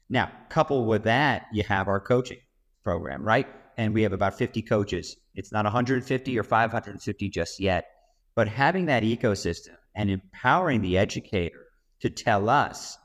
Now, 0.08 0.30
coupled 0.48 0.86
with 0.86 1.02
that, 1.02 1.46
you 1.52 1.64
have 1.64 1.88
our 1.88 1.98
coaching 1.98 2.38
program, 2.84 3.24
right? 3.24 3.48
And 3.76 3.92
we 3.92 4.02
have 4.02 4.12
about 4.12 4.38
50 4.38 4.62
coaches. 4.62 5.16
It's 5.34 5.52
not 5.52 5.64
150 5.64 6.38
or 6.38 6.42
550 6.42 7.28
just 7.28 7.60
yet, 7.60 7.86
but 8.34 8.48
having 8.48 8.86
that 8.86 9.02
ecosystem 9.02 9.76
and 9.94 10.10
empowering 10.10 10.82
the 10.82 10.98
educator 10.98 11.66
to 12.00 12.10
tell 12.10 12.48
us 12.48 12.98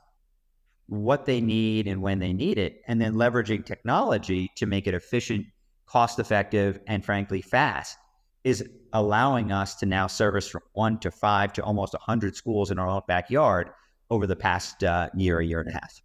what 0.86 1.24
they 1.24 1.40
need 1.40 1.86
and 1.86 2.02
when 2.02 2.18
they 2.18 2.32
need 2.32 2.58
it, 2.58 2.82
and 2.88 3.00
then 3.00 3.14
leveraging 3.14 3.64
technology 3.64 4.50
to 4.56 4.66
make 4.66 4.88
it 4.88 4.94
efficient, 4.94 5.46
cost 5.86 6.18
effective, 6.18 6.80
and 6.88 7.04
frankly, 7.04 7.40
fast 7.40 7.96
is 8.42 8.64
allowing 8.92 9.52
us 9.52 9.76
to 9.76 9.86
now 9.86 10.06
service 10.06 10.48
from 10.48 10.62
one 10.72 10.98
to 10.98 11.10
five 11.10 11.52
to 11.52 11.62
almost 11.62 11.92
100 11.92 12.34
schools 12.34 12.70
in 12.70 12.78
our 12.78 12.88
own 12.88 13.02
backyard 13.06 13.70
over 14.10 14.26
the 14.26 14.34
past 14.34 14.82
uh, 14.82 15.08
year, 15.14 15.38
a 15.38 15.46
year 15.46 15.60
and 15.60 15.68
a 15.68 15.72
half. 15.72 16.02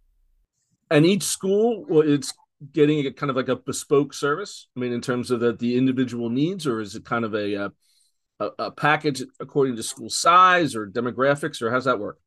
And 0.90 1.04
each 1.04 1.24
school, 1.24 1.84
well, 1.88 2.08
it's 2.08 2.32
getting 2.72 3.06
a 3.06 3.12
kind 3.12 3.30
of 3.30 3.36
like 3.36 3.48
a 3.48 3.56
bespoke 3.56 4.14
service. 4.14 4.68
I 4.76 4.80
mean, 4.80 4.92
in 4.92 5.00
terms 5.00 5.30
of 5.30 5.40
the, 5.40 5.52
the 5.52 5.76
individual 5.76 6.30
needs, 6.30 6.66
or 6.66 6.80
is 6.80 6.94
it 6.94 7.04
kind 7.04 7.24
of 7.24 7.34
a, 7.34 7.64
uh, 7.64 7.68
a, 8.40 8.50
a 8.58 8.70
package 8.70 9.22
according 9.40 9.76
to 9.76 9.82
school 9.82 10.10
size 10.10 10.74
or 10.74 10.86
demographics, 10.86 11.62
or 11.62 11.70
how's 11.70 11.84
that 11.84 11.98
work? 11.98 12.18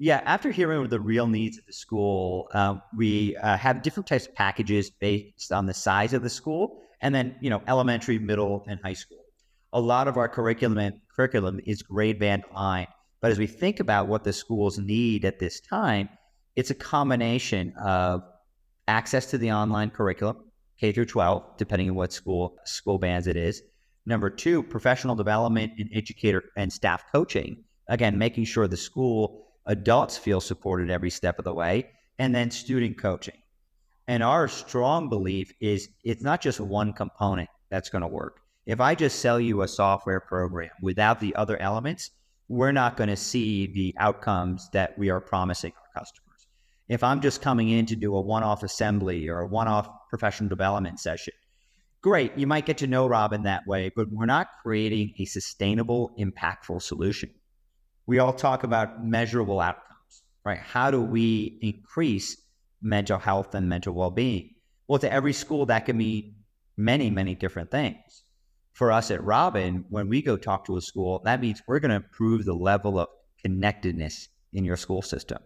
Yeah, 0.00 0.22
after 0.24 0.50
hearing 0.50 0.86
the 0.88 1.00
real 1.00 1.26
needs 1.26 1.58
of 1.58 1.66
the 1.66 1.72
school, 1.72 2.48
uh, 2.54 2.76
we 2.96 3.36
uh, 3.36 3.56
have 3.56 3.82
different 3.82 4.06
types 4.06 4.26
of 4.26 4.34
packages 4.34 4.90
based 4.90 5.50
on 5.52 5.66
the 5.66 5.74
size 5.74 6.12
of 6.12 6.22
the 6.22 6.30
school, 6.30 6.82
and 7.00 7.14
then 7.14 7.34
you 7.40 7.50
know 7.50 7.62
elementary, 7.66 8.18
middle, 8.18 8.64
and 8.68 8.78
high 8.84 8.92
school 8.92 9.18
a 9.72 9.80
lot 9.80 10.08
of 10.08 10.16
our 10.16 10.28
curriculum 10.28 11.00
curriculum 11.14 11.60
is 11.66 11.82
grade 11.82 12.18
band 12.18 12.44
aligned. 12.50 12.88
But 13.20 13.32
as 13.32 13.38
we 13.38 13.46
think 13.46 13.80
about 13.80 14.08
what 14.08 14.24
the 14.24 14.32
schools 14.32 14.78
need 14.78 15.24
at 15.24 15.38
this 15.38 15.60
time, 15.60 16.08
it's 16.56 16.70
a 16.70 16.74
combination 16.74 17.72
of 17.82 18.22
access 18.88 19.26
to 19.26 19.38
the 19.38 19.52
online 19.52 19.90
curriculum, 19.90 20.38
K 20.80 20.90
through 20.90 21.06
12, 21.06 21.56
depending 21.56 21.90
on 21.90 21.94
what 21.94 22.12
school 22.12 22.56
school 22.64 22.98
bands 22.98 23.26
it 23.26 23.36
is. 23.36 23.62
Number 24.06 24.30
two, 24.30 24.62
professional 24.62 25.14
development 25.14 25.72
and 25.78 25.90
educator 25.92 26.44
and 26.56 26.72
staff 26.72 27.04
coaching. 27.12 27.64
Again, 27.88 28.18
making 28.18 28.46
sure 28.46 28.66
the 28.66 28.76
school 28.76 29.48
adults 29.66 30.16
feel 30.16 30.40
supported 30.40 30.90
every 30.90 31.10
step 31.10 31.38
of 31.38 31.44
the 31.44 31.54
way, 31.54 31.90
and 32.18 32.34
then 32.34 32.50
student 32.50 32.98
coaching. 32.98 33.36
And 34.08 34.22
our 34.22 34.48
strong 34.48 35.10
belief 35.10 35.52
is 35.60 35.90
it's 36.02 36.22
not 36.22 36.40
just 36.40 36.58
one 36.58 36.94
component 36.94 37.50
that's 37.70 37.90
going 37.90 38.02
to 38.02 38.08
work. 38.08 38.40
If 38.64 38.80
I 38.80 38.94
just 38.94 39.20
sell 39.20 39.38
you 39.38 39.62
a 39.62 39.68
software 39.68 40.20
program 40.20 40.70
without 40.80 41.20
the 41.20 41.34
other 41.36 41.60
elements, 41.60 42.10
we're 42.48 42.72
not 42.72 42.96
going 42.96 43.10
to 43.10 43.16
see 43.16 43.66
the 43.66 43.94
outcomes 43.98 44.70
that 44.72 44.98
we 44.98 45.10
are 45.10 45.20
promising 45.20 45.72
our 45.76 46.00
customers. 46.00 46.27
If 46.88 47.02
I'm 47.02 47.20
just 47.20 47.42
coming 47.42 47.68
in 47.68 47.86
to 47.86 47.96
do 47.96 48.14
a 48.16 48.20
one 48.20 48.42
off 48.42 48.62
assembly 48.62 49.28
or 49.28 49.40
a 49.40 49.46
one 49.46 49.68
off 49.68 49.88
professional 50.08 50.48
development 50.48 51.00
session, 51.00 51.34
great, 52.00 52.36
you 52.36 52.46
might 52.46 52.66
get 52.66 52.78
to 52.78 52.86
know 52.86 53.06
Robin 53.06 53.42
that 53.42 53.66
way, 53.66 53.90
but 53.94 54.10
we're 54.10 54.26
not 54.26 54.48
creating 54.62 55.14
a 55.18 55.24
sustainable, 55.24 56.12
impactful 56.18 56.82
solution. 56.82 57.30
We 58.06 58.18
all 58.18 58.32
talk 58.32 58.64
about 58.64 59.04
measurable 59.04 59.60
outcomes, 59.60 60.22
right? 60.44 60.58
How 60.58 60.90
do 60.90 61.00
we 61.02 61.58
increase 61.60 62.40
mental 62.80 63.18
health 63.18 63.54
and 63.54 63.68
mental 63.68 63.94
well 63.94 64.10
being? 64.10 64.54
Well, 64.86 64.98
to 65.00 65.12
every 65.12 65.34
school, 65.34 65.66
that 65.66 65.84
can 65.84 65.98
mean 65.98 66.36
many, 66.76 67.10
many 67.10 67.34
different 67.34 67.70
things 67.70 68.24
for 68.78 68.92
us 68.92 69.10
at 69.10 69.24
Robin, 69.24 69.84
when 69.90 70.08
we 70.08 70.22
go 70.22 70.36
talk 70.36 70.64
to 70.64 70.76
a 70.76 70.80
school, 70.80 71.20
that 71.24 71.40
means 71.40 71.60
we're 71.66 71.80
going 71.80 71.90
to 71.90 71.96
improve 71.96 72.44
the 72.44 72.54
level 72.54 73.00
of 73.00 73.08
connectedness 73.42 74.28
in 74.52 74.64
your 74.64 74.76
school 74.76 75.02
system. 75.02 75.38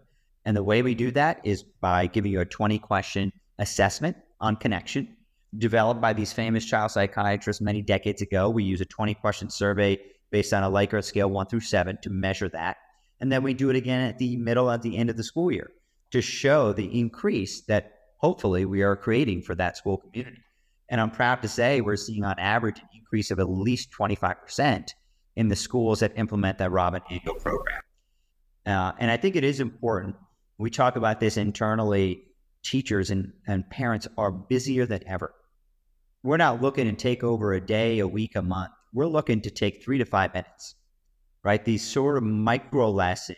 And 0.45 0.55
the 0.55 0.63
way 0.63 0.81
we 0.81 0.95
do 0.95 1.11
that 1.11 1.39
is 1.43 1.63
by 1.63 2.07
giving 2.07 2.31
you 2.31 2.41
a 2.41 2.45
20 2.45 2.79
question 2.79 3.31
assessment 3.59 4.17
on 4.41 4.55
connection 4.55 5.15
developed 5.57 6.01
by 6.01 6.13
these 6.13 6.33
famous 6.33 6.65
child 6.65 6.91
psychiatrists 6.91 7.61
many 7.61 7.81
decades 7.81 8.21
ago. 8.21 8.49
We 8.49 8.63
use 8.63 8.81
a 8.81 8.85
20 8.85 9.13
question 9.15 9.49
survey 9.49 9.99
based 10.31 10.53
on 10.53 10.63
a 10.63 10.69
Likert 10.69 11.03
scale 11.03 11.29
one 11.29 11.45
through 11.45 11.61
seven 11.61 11.97
to 12.01 12.09
measure 12.09 12.49
that. 12.49 12.77
And 13.19 13.31
then 13.31 13.43
we 13.43 13.53
do 13.53 13.69
it 13.69 13.75
again 13.75 14.01
at 14.01 14.17
the 14.17 14.35
middle, 14.37 14.69
at 14.71 14.81
the 14.81 14.97
end 14.97 15.09
of 15.09 15.17
the 15.17 15.23
school 15.23 15.51
year 15.51 15.71
to 16.11 16.21
show 16.21 16.73
the 16.73 16.99
increase 16.99 17.61
that 17.61 17.93
hopefully 18.17 18.65
we 18.65 18.81
are 18.81 18.95
creating 18.95 19.41
for 19.41 19.55
that 19.55 19.77
school 19.77 19.97
community. 19.97 20.41
And 20.89 21.01
I'm 21.01 21.11
proud 21.11 21.41
to 21.41 21.47
say 21.47 21.81
we're 21.81 21.95
seeing 21.95 22.23
on 22.23 22.37
average 22.37 22.79
an 22.79 22.87
increase 22.93 23.31
of 23.31 23.39
at 23.39 23.49
least 23.49 23.91
25% 23.91 24.89
in 25.35 25.47
the 25.47 25.55
schools 25.55 26.01
that 26.01 26.11
implement 26.17 26.57
that 26.59 26.71
Robin 26.71 27.01
annual 27.09 27.35
program. 27.35 27.81
Uh, 28.65 28.91
and 28.99 29.09
I 29.09 29.17
think 29.17 29.35
it 29.35 29.43
is 29.43 29.59
important. 29.59 30.15
We 30.63 30.69
talk 30.69 30.95
about 30.95 31.19
this 31.19 31.35
internally. 31.35 32.23
Teachers 32.63 33.11
and, 33.11 33.33
and 33.45 33.69
parents 33.69 34.07
are 34.17 34.31
busier 34.31 34.85
than 34.85 35.05
ever. 35.05 35.33
We're 36.23 36.37
not 36.37 36.61
looking 36.61 36.85
to 36.85 36.93
take 36.93 37.21
over 37.21 37.51
a 37.51 37.59
day, 37.59 37.99
a 37.99 38.07
week, 38.07 38.37
a 38.37 38.41
month. 38.41 38.71
We're 38.93 39.07
looking 39.07 39.41
to 39.41 39.49
take 39.49 39.83
three 39.83 39.97
to 39.97 40.05
five 40.05 40.33
minutes, 40.33 40.75
right? 41.43 41.65
These 41.65 41.85
sort 41.85 42.15
of 42.15 42.23
micro 42.23 42.89
lessons 42.91 43.37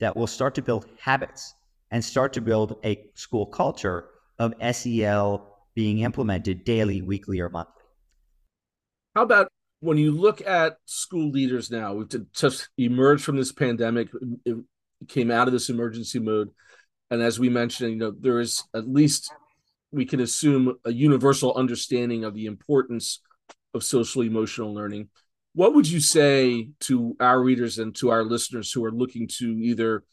that 0.00 0.14
will 0.14 0.26
start 0.26 0.54
to 0.56 0.62
build 0.62 0.84
habits 1.00 1.54
and 1.90 2.04
start 2.04 2.34
to 2.34 2.42
build 2.42 2.76
a 2.84 3.02
school 3.14 3.46
culture 3.46 4.04
of 4.38 4.52
SEL 4.72 5.48
being 5.74 6.00
implemented 6.00 6.64
daily, 6.64 7.00
weekly, 7.00 7.40
or 7.40 7.48
monthly. 7.48 7.84
How 9.16 9.22
about 9.22 9.48
when 9.80 9.96
you 9.96 10.12
look 10.12 10.46
at 10.46 10.76
school 10.84 11.30
leaders 11.30 11.70
now? 11.70 11.94
We've 11.94 12.32
just 12.34 12.68
emerged 12.76 13.24
from 13.24 13.38
this 13.38 13.52
pandemic, 13.52 14.10
came 15.06 15.30
out 15.30 15.46
of 15.46 15.52
this 15.52 15.70
emergency 15.70 16.18
mode, 16.18 16.50
and 17.10 17.22
as 17.22 17.38
we 17.38 17.48
mentioned, 17.48 17.90
you 17.90 17.96
know, 17.96 18.12
there 18.18 18.40
is 18.40 18.64
at 18.74 18.88
least 18.88 19.32
we 19.90 20.04
can 20.04 20.20
assume 20.20 20.76
a 20.84 20.92
universal 20.92 21.54
understanding 21.54 22.24
of 22.24 22.34
the 22.34 22.46
importance 22.46 23.20
of 23.74 23.84
social 23.84 24.22
emotional 24.22 24.74
learning. 24.74 25.08
What 25.54 25.74
would 25.74 25.88
you 25.88 26.00
say 26.00 26.70
to 26.80 27.16
our 27.20 27.40
readers 27.40 27.78
and 27.78 27.94
to 27.96 28.10
our 28.10 28.22
listeners 28.22 28.70
who 28.70 28.84
are 28.84 28.92
looking 28.92 29.28
to 29.38 29.46
either 29.46 30.04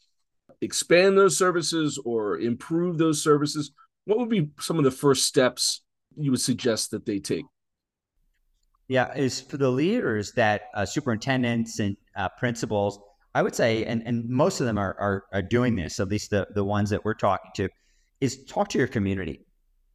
expand 0.60 1.18
those 1.18 1.36
services 1.36 2.00
or 2.04 2.38
improve 2.38 2.96
those 2.96 3.22
services? 3.22 3.72
what 4.06 4.18
would 4.18 4.30
be 4.30 4.48
some 4.60 4.78
of 4.78 4.84
the 4.84 4.90
first 4.90 5.26
steps 5.26 5.82
you 6.16 6.30
would 6.30 6.40
suggest 6.40 6.92
that 6.92 7.04
they 7.04 7.18
take? 7.18 7.44
Yeah, 8.88 9.12
is 9.14 9.40
for 9.40 9.56
the 9.56 9.68
leaders 9.68 10.32
that 10.32 10.62
uh, 10.74 10.86
superintendents 10.86 11.80
and 11.80 11.96
uh, 12.16 12.28
principals, 12.38 13.00
I 13.36 13.42
would 13.42 13.54
say, 13.54 13.84
and, 13.84 14.02
and 14.06 14.26
most 14.30 14.60
of 14.60 14.66
them 14.66 14.78
are, 14.78 14.96
are, 14.98 15.24
are 15.30 15.42
doing 15.42 15.76
this, 15.76 16.00
at 16.00 16.08
least 16.08 16.30
the, 16.30 16.46
the 16.54 16.64
ones 16.64 16.88
that 16.88 17.04
we're 17.04 17.12
talking 17.12 17.50
to, 17.56 17.68
is 18.22 18.42
talk 18.46 18.68
to 18.70 18.78
your 18.78 18.86
community. 18.86 19.44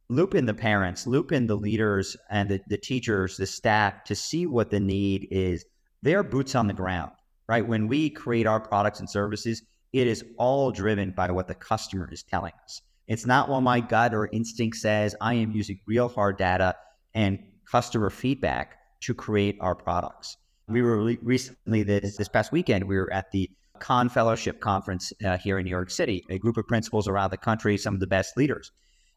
Loop 0.08 0.36
in 0.36 0.46
the 0.46 0.54
parents, 0.54 1.08
loop 1.08 1.32
in 1.32 1.48
the 1.48 1.56
leaders 1.56 2.16
and 2.30 2.48
the, 2.48 2.60
the 2.68 2.78
teachers, 2.78 3.36
the 3.36 3.46
staff 3.46 4.04
to 4.04 4.14
see 4.14 4.46
what 4.46 4.70
the 4.70 4.78
need 4.78 5.26
is. 5.32 5.64
They're 6.02 6.22
boots 6.22 6.54
on 6.54 6.68
the 6.68 6.72
ground, 6.72 7.10
right? 7.48 7.66
When 7.66 7.88
we 7.88 8.10
create 8.10 8.46
our 8.46 8.60
products 8.60 9.00
and 9.00 9.10
services, 9.10 9.60
it 9.92 10.06
is 10.06 10.24
all 10.38 10.70
driven 10.70 11.10
by 11.10 11.32
what 11.32 11.48
the 11.48 11.56
customer 11.56 12.08
is 12.12 12.22
telling 12.22 12.52
us. 12.62 12.80
It's 13.08 13.26
not 13.26 13.48
what 13.48 13.62
my 13.62 13.80
gut 13.80 14.14
or 14.14 14.28
instinct 14.32 14.76
says. 14.76 15.16
I 15.20 15.34
am 15.34 15.50
using 15.50 15.80
real 15.88 16.08
hard 16.08 16.38
data 16.38 16.76
and 17.12 17.40
customer 17.68 18.08
feedback 18.08 18.76
to 19.00 19.14
create 19.14 19.58
our 19.60 19.74
products. 19.74 20.36
We 20.72 20.82
were 20.82 21.04
re- 21.04 21.18
recently 21.22 21.82
this, 21.82 22.16
this 22.16 22.28
past 22.28 22.52
weekend. 22.52 22.84
We 22.84 22.96
were 22.96 23.12
at 23.12 23.30
the 23.30 23.50
Cahn 23.78 24.08
Fellowship 24.08 24.60
Conference 24.60 25.12
uh, 25.24 25.38
here 25.38 25.58
in 25.58 25.64
New 25.64 25.70
York 25.70 25.90
City. 25.90 26.24
A 26.30 26.38
group 26.38 26.56
of 26.56 26.66
principals 26.66 27.08
around 27.08 27.30
the 27.30 27.36
country, 27.36 27.76
some 27.76 27.94
of 27.94 28.00
the 28.00 28.06
best 28.06 28.36
leaders. 28.36 28.72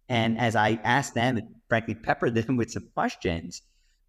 And 0.09 0.37
as 0.37 0.55
I 0.55 0.79
asked 0.83 1.13
them, 1.13 1.37
and 1.37 1.47
frankly 1.69 1.95
peppered 1.95 2.35
them 2.35 2.57
with 2.57 2.71
some 2.71 2.87
questions, 2.93 3.61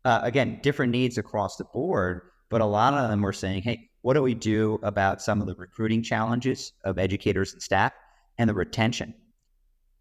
uh, 0.05 0.21
again, 0.23 0.61
different 0.63 0.93
needs 0.93 1.19
across 1.19 1.57
the 1.57 1.65
board, 1.65 2.23
but 2.49 2.61
a 2.61 2.67
lot 2.67 2.95
of 2.95 3.11
them 3.11 3.23
were 3.23 3.33
saying, 3.33 3.63
"Hey, 3.63 3.91
what 4.03 4.15
do 4.15 4.23
we 4.23 4.35
do 4.35 4.79
about 4.83 5.21
some 5.21 5.41
of 5.41 5.47
the 5.47 5.55
recruiting 5.55 6.03
challenges 6.03 6.73
of 6.85 6.99
educators 6.99 7.53
and 7.53 7.63
staff 7.63 7.93
and 8.39 8.49
the 8.49 8.55
retention?" 8.55 9.15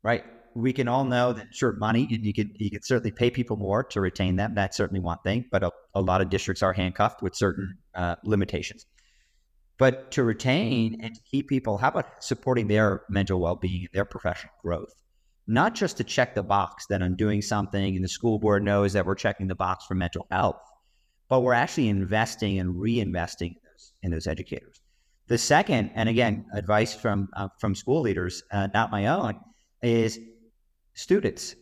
right? 0.05 0.23
We 0.55 0.71
can 0.71 0.88
all 0.88 1.03
know 1.03 1.33
that 1.33 1.47
sure 1.53 1.74
money 1.74 2.07
you 2.09 2.33
could 2.33 2.51
you 2.55 2.71
could 2.71 2.85
certainly 2.85 3.12
pay 3.12 3.29
people 3.29 3.57
more 3.57 3.83
to 3.83 4.00
retain 4.00 4.38
them. 4.38 4.55
That's 4.55 4.77
certainly 4.77 5.01
one 5.01 5.17
thing, 5.24 5.45
but 5.51 5.63
a, 5.63 5.71
a 5.93 6.01
lot 6.01 6.21
of 6.21 6.29
districts 6.29 6.63
are 6.63 6.74
handcuffed 6.74 7.21
with 7.21 7.35
certain 7.35 7.77
uh, 7.93 8.15
limitations. 8.24 8.85
But 9.77 10.12
to 10.12 10.24
retain 10.24 11.01
and 11.01 11.13
to 11.13 11.21
keep 11.29 11.50
people, 11.50 11.77
how 11.77 11.89
about 11.89 12.24
supporting 12.24 12.67
their 12.67 13.03
mental 13.09 13.41
well-being, 13.41 13.88
their 13.93 14.05
professional 14.05 14.53
growth? 14.63 14.93
Not 15.47 15.75
just 15.75 15.97
to 15.97 16.03
check 16.05 16.33
the 16.33 16.43
box 16.43 16.85
that 16.89 17.03
I'm 17.03 17.17
doing 17.17 17.41
something 17.41 17.93
and 17.95 18.03
the 18.03 18.07
school 18.07 18.39
board 18.39 18.63
knows 18.63 18.93
that 18.93 19.05
we're 19.05 19.15
checking 19.15 19.47
the 19.47 19.55
box 19.55 19.85
for 19.85 19.93
mental 19.93 20.25
health, 20.31 20.62
but 21.27 21.41
we're 21.41 21.53
actually 21.53 21.89
investing 21.89 22.57
and 22.59 22.75
reinvesting 22.75 23.50
in 23.50 23.62
those, 23.65 23.93
in 24.03 24.12
those 24.12 24.27
educators. 24.27 24.79
The 25.27 25.38
second, 25.38 25.91
and 25.95 26.07
again, 26.07 26.45
advice 26.53 26.95
from 26.95 27.27
uh, 27.35 27.50
from 27.59 27.75
school 27.75 28.01
leaders, 28.01 28.43
uh, 28.51 28.67
not 28.74 28.91
my 28.91 29.07
own, 29.07 29.39
is 29.81 30.19
students. 30.95 31.55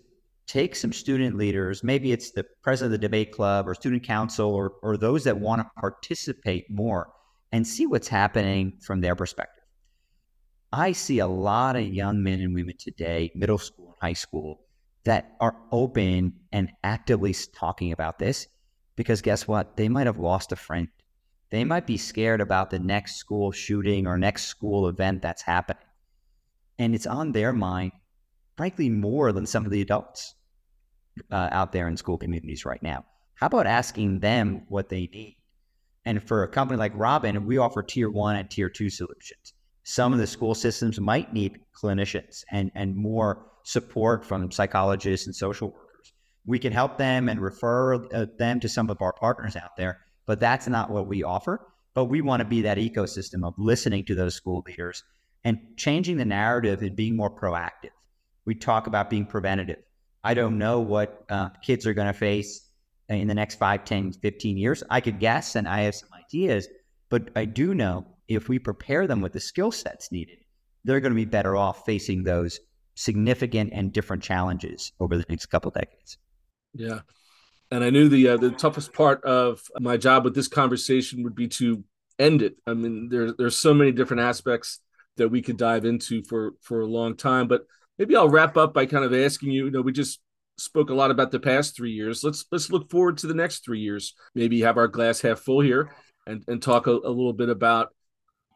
Take 0.48 0.76
some 0.76 0.94
student 0.94 1.38
leaders, 1.38 1.84
maybe 1.84 2.12
it's 2.12 2.32
the 2.32 2.46
president 2.62 2.94
of 2.94 3.02
the 3.02 3.08
debate 3.08 3.32
club 3.32 3.68
or 3.68 3.74
student 3.74 4.04
council 4.04 4.54
or, 4.54 4.74
or 4.82 4.98
those 4.98 5.24
that 5.24 5.40
want 5.40 5.62
to 5.62 5.70
participate 5.80 6.70
more 6.70 7.10
and 7.52 7.66
see 7.66 7.86
what's 7.86 8.08
happening 8.08 8.78
from 8.82 9.02
their 9.02 9.16
perspective. 9.16 9.64
I 10.72 10.92
see 10.92 11.20
a 11.20 11.28
lot 11.28 11.76
of 11.76 11.86
young 11.86 12.24
men 12.24 12.42
and 12.42 12.54
women 12.54 12.76
today, 12.78 13.32
middle 13.36 13.58
school 13.58 13.90
and 13.90 14.10
high 14.10 14.14
school, 14.14 14.62
that 15.06 15.34
are 15.40 15.56
open 15.72 16.34
and 16.52 16.72
actively 16.84 17.36
talking 17.54 17.92
about 17.92 18.20
this 18.20 18.48
because 18.96 19.22
guess 19.22 19.48
what? 19.48 19.78
They 19.78 19.90
might 19.90 20.08
have 20.08 20.20
lost 20.20 20.52
a 20.52 20.56
friend. 20.56 20.88
They 21.50 21.64
might 21.64 21.86
be 21.86 21.98
scared 21.98 22.42
about 22.42 22.70
the 22.70 22.80
next 22.80 23.18
school 23.18 23.52
shooting 23.52 24.08
or 24.08 24.18
next 24.18 24.46
school 24.46 24.88
event 24.88 25.22
that's 25.22 25.44
happening. 25.44 25.84
And 26.80 26.96
it's 26.96 27.06
on 27.06 27.32
their 27.32 27.54
mind, 27.54 27.92
frankly, 28.56 28.90
more 28.90 29.32
than 29.32 29.46
some 29.46 29.66
of 29.66 29.72
the 29.72 29.82
adults 29.82 30.36
uh, 31.32 31.50
out 31.52 31.72
there 31.72 31.88
in 31.88 31.98
school 31.98 32.18
communities 32.18 32.66
right 32.66 32.82
now. 32.82 33.06
How 33.36 33.48
about 33.48 33.68
asking 33.68 34.20
them 34.20 34.64
what 34.70 34.90
they 34.90 35.08
need? 35.14 35.38
And 36.06 36.22
for 36.22 36.44
a 36.44 36.48
company 36.48 36.78
like 36.78 36.92
Robin, 36.96 37.46
we 37.46 37.58
offer 37.58 37.82
tier 37.82 38.10
one 38.10 38.36
and 38.36 38.50
tier 38.50 38.70
two 38.70 38.90
solutions. 38.90 39.54
Some 39.84 40.14
of 40.14 40.20
the 40.20 40.28
school 40.28 40.56
systems 40.56 41.00
might 41.00 41.34
need 41.34 41.60
clinicians 41.76 42.44
and, 42.52 42.72
and 42.76 42.96
more 42.96 43.46
support 43.64 44.26
from 44.26 44.52
psychologists 44.52 45.28
and 45.28 45.36
social 45.36 45.70
workers. 45.70 46.14
We 46.46 46.60
can 46.60 46.74
help 46.74 46.98
them 46.98 47.30
and 47.30 47.40
refer 47.40 47.96
uh, 47.96 48.26
them 48.38 48.60
to 48.60 48.70
some 48.70 48.90
of 48.90 49.02
our 49.02 49.14
partners 49.14 49.56
out 49.56 49.76
there, 49.78 50.00
but 50.26 50.40
that's 50.40 50.68
not 50.68 50.90
what 50.90 51.08
we 51.08 51.24
offer. 51.24 51.68
But 51.94 52.06
we 52.06 52.22
want 52.22 52.42
to 52.42 52.46
be 52.46 52.62
that 52.64 52.78
ecosystem 52.78 53.46
of 53.46 53.54
listening 53.58 54.06
to 54.06 54.16
those 54.16 54.36
school 54.36 54.64
leaders 54.66 55.04
and 55.44 55.60
changing 55.78 56.18
the 56.18 56.26
narrative 56.26 56.82
and 56.82 56.96
being 56.96 57.16
more 57.16 57.30
proactive. 57.30 57.92
We 58.46 58.56
talk 58.56 58.88
about 58.88 59.10
being 59.10 59.26
preventative. 59.26 59.84
I 60.24 60.34
don't 60.34 60.58
know 60.58 60.80
what 60.80 61.26
uh, 61.30 61.50
kids 61.62 61.86
are 61.86 61.94
going 61.94 62.08
to 62.08 62.14
face 62.14 62.70
in 63.10 63.28
the 63.28 63.34
next 63.34 63.56
5, 63.56 63.84
10, 63.84 64.14
15 64.14 64.58
years. 64.58 64.84
I 64.90 65.02
could 65.02 65.20
guess 65.20 65.56
and 65.56 65.68
I 65.68 65.82
have 65.82 65.96
some 65.96 66.10
ideas, 66.14 66.68
but 67.10 67.30
I 67.36 67.46
do 67.46 67.74
know 67.74 68.06
if 68.28 68.48
we 68.50 68.60
prepare 68.60 69.08
them 69.08 69.22
with 69.22 69.34
the 69.34 69.40
skill 69.40 69.72
sets 69.72 70.12
needed, 70.12 70.38
they're 70.84 71.00
going 71.00 71.12
to 71.12 71.16
be 71.16 71.26
better 71.26 71.56
off 71.56 71.86
facing 71.86 72.24
those 72.24 72.60
significant 72.96 73.72
and 73.74 73.92
different 73.92 74.24
challenges 74.24 74.92
over 75.00 75.18
the 75.18 75.26
next 75.30 75.48
couple 75.48 75.72
decades. 75.72 76.18
Yeah. 76.74 77.00
And 77.72 77.84
I 77.84 77.90
knew 77.90 78.08
the 78.08 78.30
uh, 78.30 78.38
the 78.38 78.52
toughest 78.52 78.94
part 78.94 79.24
of 79.24 79.64
my 79.80 79.98
job 79.98 80.24
with 80.24 80.36
this 80.36 80.48
conversation 80.48 81.24
would 81.24 81.36
be 81.36 81.48
to 81.50 81.84
end 82.20 82.42
it. 82.42 82.58
I 82.68 82.74
mean, 82.74 83.10
there, 83.10 83.32
there's 83.32 83.58
so 83.58 83.74
many 83.74 83.92
different 83.92 84.22
aspects 84.22 84.80
that 85.18 85.30
we 85.30 85.42
could 85.42 85.58
dive 85.58 85.86
into 85.86 86.24
for 86.24 86.54
for 86.62 86.82
a 86.82 86.88
long 86.88 87.16
time, 87.16 87.48
but 87.48 87.66
maybe 87.98 88.16
I'll 88.16 88.30
wrap 88.30 88.58
up 88.58 88.74
by 88.74 88.86
kind 88.86 89.06
of 89.06 89.14
asking 89.14 89.52
you. 89.52 89.66
You 89.66 89.72
know, 89.72 89.82
we 89.82 89.92
just 89.92 90.20
spoke 90.58 90.90
a 90.90 90.96
lot 90.96 91.12
about 91.12 91.32
the 91.32 91.40
past 91.40 91.76
three 91.76 91.92
years. 91.92 92.24
Let's 92.24 92.46
let's 92.52 92.72
look 92.72 92.90
forward 92.90 93.18
to 93.20 93.28
the 93.28 93.34
next 93.34 93.64
three 93.64 93.80
years. 93.80 94.14
Maybe 94.36 94.62
have 94.62 94.78
our 94.78 94.88
glass 94.88 95.22
half 95.22 95.40
full 95.40 95.62
here, 95.62 95.92
and 96.28 96.44
and 96.48 96.62
talk 96.62 96.88
a, 96.88 96.92
a 96.92 96.92
little 96.92 97.34
bit 97.34 97.50
about 97.50 97.94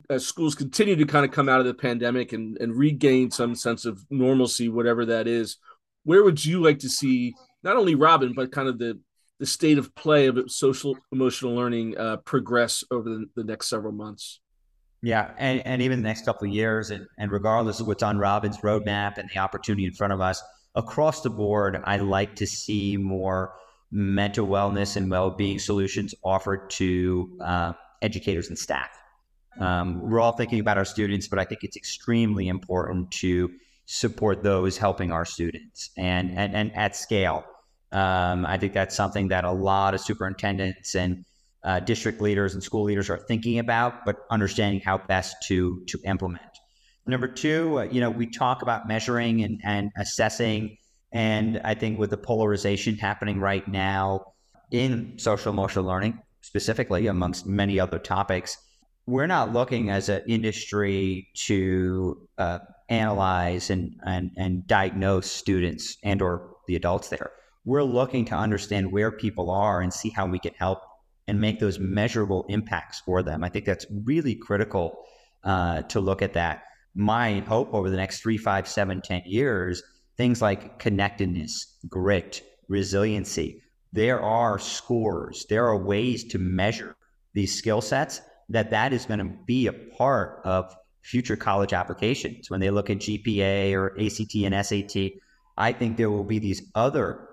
as 0.10 0.26
schools 0.26 0.56
continue 0.56 0.96
to 0.96 1.06
kind 1.06 1.26
of 1.26 1.32
come 1.32 1.50
out 1.50 1.60
of 1.60 1.66
the 1.66 1.74
pandemic 1.74 2.32
and, 2.34 2.58
and 2.62 2.76
regain 2.76 3.30
some 3.30 3.56
sense 3.56 3.86
of 3.86 4.06
normalcy, 4.10 4.70
whatever 4.70 5.06
that 5.06 5.28
is, 5.28 5.58
where 6.04 6.24
would 6.24 6.44
you 6.44 6.62
like 6.62 6.80
to 6.80 6.90
see 6.90 7.36
not 7.64 7.76
only 7.76 7.96
Robin, 7.96 8.34
but 8.34 8.52
kind 8.52 8.70
of 8.70 8.80
the, 8.80 9.00
the 9.40 9.46
state 9.46 9.78
of 9.78 9.94
play 9.96 10.28
of 10.28 10.50
social 10.50 10.98
emotional 11.12 11.54
learning 11.54 11.98
uh, 11.98 12.18
progress 12.18 12.84
over 12.90 13.10
the, 13.10 13.26
the, 13.36 13.44
next 13.44 13.68
several 13.68 13.92
months? 13.92 14.40
Yeah, 15.02 15.32
and, 15.38 15.66
and 15.66 15.82
even 15.82 16.02
the 16.02 16.08
next 16.08 16.26
couple 16.26 16.48
of 16.48 16.54
years, 16.54 16.90
and, 16.90 17.06
and 17.18 17.32
regardless 17.32 17.80
of 17.80 17.88
what's 17.88 18.04
on 18.04 18.18
Robin's 18.18 18.58
roadmap 18.58 19.18
and 19.18 19.30
the 19.32 19.40
opportunity 19.40 19.86
in 19.86 19.94
front 19.94 20.14
of 20.14 20.22
us, 20.22 20.42
across 20.76 21.22
the 21.22 21.30
board, 21.30 21.82
I 21.84 21.98
like 21.98 22.36
to 22.38 22.48
see 22.48 22.98
more 22.98 23.54
mental 23.92 24.48
wellness 24.48 24.96
and 24.96 25.10
well-being 25.10 25.60
solutions 25.60 26.14
offered 26.24 26.70
to 26.72 27.38
uh, 27.44 27.74
educators 28.02 28.50
and 28.50 28.58
staff. 28.58 28.90
Um, 29.60 30.02
we're 30.02 30.20
all 30.20 30.34
thinking 30.34 30.60
about 30.60 30.78
our 30.78 30.86
students, 30.86 31.28
but 31.28 31.40
I 31.40 31.46
think 31.46 31.64
it's 31.64 31.78
extremely 31.78 32.48
important 32.48 33.12
to 33.12 33.52
support 33.86 34.44
those 34.44 34.78
helping 34.78 35.12
our 35.12 35.26
students 35.26 35.92
and 35.98 36.38
and, 36.38 36.54
and 36.56 36.76
at 36.76 36.96
scale. 36.96 37.46
Um, 37.92 38.46
I 38.46 38.58
think 38.58 38.74
that's 38.74 38.96
something 38.96 39.30
that 39.30 39.46
a 39.46 39.52
lot 39.52 39.94
of 39.94 40.02
superintendents 40.02 40.94
and 40.94 41.24
uh, 41.68 41.82
district 41.82 42.22
leaders 42.22 42.54
and 42.54 42.64
school 42.64 42.84
leaders 42.84 43.10
are 43.10 43.18
thinking 43.18 43.60
about, 43.60 44.06
but 44.06 44.22
understanding 44.32 44.80
how 44.80 44.98
best 44.98 45.36
to 45.44 45.84
to 45.88 46.00
implement. 46.06 46.42
Number 47.06 47.28
two, 47.28 47.80
uh, 47.80 47.84
you 47.84 48.00
know, 48.00 48.10
we 48.10 48.26
talk 48.26 48.62
about 48.62 48.88
measuring 48.88 49.44
and, 49.44 49.60
and 49.64 49.92
assessing, 49.98 50.78
and 51.12 51.60
I 51.66 51.74
think 51.74 52.00
with 52.00 52.10
the 52.10 52.18
polarization 52.18 52.96
happening 52.96 53.40
right 53.42 53.68
now 53.68 54.34
in 54.72 55.20
social 55.20 55.52
emotional 55.52 55.84
learning, 55.84 56.22
specifically 56.42 57.08
amongst 57.08 57.46
many 57.46 57.80
other 57.82 58.00
topics, 58.00 58.58
we're 59.06 59.28
not 59.28 59.52
looking 59.52 59.90
as 59.90 60.08
an 60.08 60.22
industry 60.28 61.28
to 61.48 62.28
uh, 62.38 62.60
analyze 62.90 63.70
and, 63.70 63.96
and, 64.06 64.32
and 64.38 64.66
diagnose 64.68 65.30
students 65.30 65.98
and 66.04 66.22
or 66.22 66.56
the 66.68 66.76
adults 66.76 67.10
there. 67.10 67.32
We're 67.66 67.84
looking 67.84 68.24
to 68.26 68.36
understand 68.36 68.92
where 68.92 69.12
people 69.12 69.50
are 69.50 69.82
and 69.82 69.94
see 69.94 70.10
how 70.10 70.28
we 70.28 70.40
can 70.40 70.54
help 70.54 70.80
and 71.28 71.42
make 71.42 71.60
those 71.60 71.80
measurable 71.80 72.46
impacts 72.50 73.02
for 73.02 73.22
them. 73.22 73.44
I 73.44 73.50
think 73.50 73.66
that's 73.66 73.86
really 74.06 74.36
critical 74.36 75.04
uh, 75.44 75.82
to 75.84 76.00
look 76.00 76.22
at 76.22 76.34
that. 76.34 76.64
My 76.96 77.40
hope 77.42 77.74
over 77.74 77.90
the 77.90 77.98
next 77.98 78.22
three, 78.22 78.38
five, 78.38 78.68
seven, 78.68 79.02
ten 79.02 79.22
years, 79.26 79.84
things 80.16 80.42
like 80.42 80.80
connectedness, 80.80 81.78
grit, 81.88 82.42
resiliency, 82.68 83.62
there 83.94 84.22
are 84.22 84.60
scores, 84.60 85.46
there 85.50 85.66
are 85.68 85.78
ways 85.78 86.24
to 86.26 86.40
measure 86.40 86.96
these 87.34 87.58
skill 87.58 87.82
sets 87.82 88.22
that 88.50 88.72
that 88.72 88.94
is 88.94 89.06
going 89.06 89.20
to 89.20 89.38
be 89.46 89.68
a 89.68 89.74
part 89.74 90.42
of 90.44 90.76
future 91.02 91.36
college 91.36 91.74
applications 91.74 92.50
when 92.50 92.60
they 92.60 92.70
look 92.70 92.90
at 92.90 92.98
GPA 92.98 93.74
or 93.74 93.98
ACT 94.00 94.36
and 94.36 94.66
SAT. 94.66 95.12
I 95.58 95.72
think 95.72 95.98
there 95.98 96.10
will 96.10 96.24
be 96.24 96.40
these 96.40 96.70
other 96.76 97.28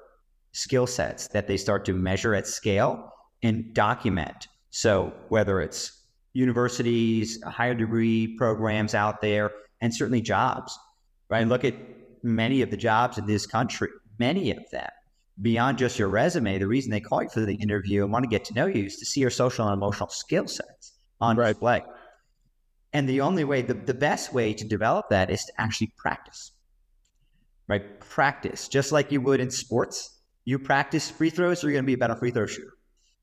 skill 0.52 0.86
sets 0.86 1.28
that 1.28 1.46
they 1.46 1.56
start 1.56 1.84
to 1.86 1.92
measure 1.92 2.34
at 2.34 2.46
scale 2.46 3.10
and 3.44 3.72
document. 3.74 4.48
So 4.70 5.12
whether 5.28 5.60
it's 5.60 6.02
universities, 6.32 7.40
higher 7.44 7.74
degree 7.74 8.36
programs 8.36 8.94
out 8.94 9.20
there, 9.20 9.52
and 9.80 9.94
certainly 9.94 10.20
jobs, 10.20 10.76
right? 11.28 11.46
Look 11.46 11.64
at 11.64 11.74
many 12.22 12.62
of 12.62 12.70
the 12.70 12.76
jobs 12.76 13.18
in 13.18 13.26
this 13.26 13.46
country, 13.46 13.88
many 14.18 14.50
of 14.50 14.68
them 14.72 14.88
beyond 15.42 15.78
just 15.78 15.98
your 15.98 16.08
resume. 16.08 16.58
The 16.58 16.66
reason 16.66 16.90
they 16.90 17.00
call 17.00 17.22
you 17.22 17.28
for 17.28 17.40
the 17.40 17.54
interview 17.54 18.02
and 18.02 18.12
want 18.12 18.24
to 18.24 18.28
get 18.28 18.44
to 18.46 18.54
know 18.54 18.66
you 18.66 18.84
is 18.84 18.96
to 18.96 19.04
see 19.04 19.20
your 19.20 19.30
social 19.30 19.66
and 19.68 19.76
emotional 19.76 20.08
skill 20.08 20.48
sets 20.48 20.94
on 21.20 21.36
right. 21.36 21.48
display. 21.48 21.82
And 22.92 23.08
the 23.08 23.20
only 23.20 23.44
way, 23.44 23.62
the, 23.62 23.74
the 23.74 23.94
best 23.94 24.32
way 24.32 24.54
to 24.54 24.64
develop 24.64 25.08
that 25.10 25.30
is 25.30 25.44
to 25.46 25.52
actually 25.58 25.92
practice, 25.96 26.52
right? 27.66 28.00
Practice, 28.00 28.68
just 28.68 28.92
like 28.92 29.10
you 29.10 29.20
would 29.20 29.40
in 29.40 29.50
sports. 29.50 30.20
You 30.44 30.58
practice 30.58 31.10
free 31.10 31.30
throws, 31.30 31.62
you're 31.62 31.72
going 31.72 31.84
to 31.84 31.86
be 31.86 31.94
a 31.94 31.98
better 31.98 32.14
free 32.14 32.30
throw 32.30 32.46
shooter. 32.46 32.73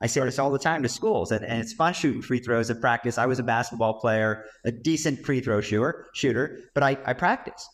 I 0.01 0.07
say 0.07 0.21
this 0.21 0.39
all 0.39 0.51
the 0.51 0.59
time 0.59 0.81
to 0.83 0.89
schools, 0.89 1.31
and, 1.31 1.45
and 1.45 1.61
it's 1.61 1.73
fun 1.73 1.93
shooting 1.93 2.21
free 2.21 2.39
throws 2.39 2.69
at 2.69 2.81
practice. 2.81 3.17
I 3.17 3.27
was 3.27 3.39
a 3.39 3.43
basketball 3.43 3.99
player, 3.99 4.45
a 4.65 4.71
decent 4.71 5.23
free 5.23 5.41
throw 5.41 5.61
shooter, 5.61 6.07
shooter, 6.13 6.59
but 6.73 6.83
I, 6.83 6.97
I 7.05 7.13
practice. 7.13 7.67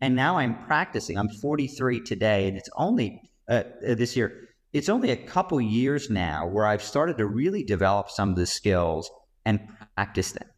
And 0.00 0.16
now 0.16 0.38
I'm 0.38 0.64
practicing. 0.66 1.18
I'm 1.18 1.28
43 1.28 2.00
today, 2.00 2.48
and 2.48 2.56
it's 2.56 2.70
only 2.76 3.20
uh, 3.48 3.64
this 3.82 4.16
year. 4.16 4.48
It's 4.72 4.88
only 4.88 5.10
a 5.10 5.16
couple 5.16 5.60
years 5.60 6.10
now 6.10 6.46
where 6.46 6.66
I've 6.66 6.82
started 6.82 7.18
to 7.18 7.26
really 7.26 7.62
develop 7.62 8.10
some 8.10 8.30
of 8.30 8.36
the 8.36 8.46
skills 8.46 9.10
and 9.44 9.60
practice 9.94 10.32
them 10.32 10.48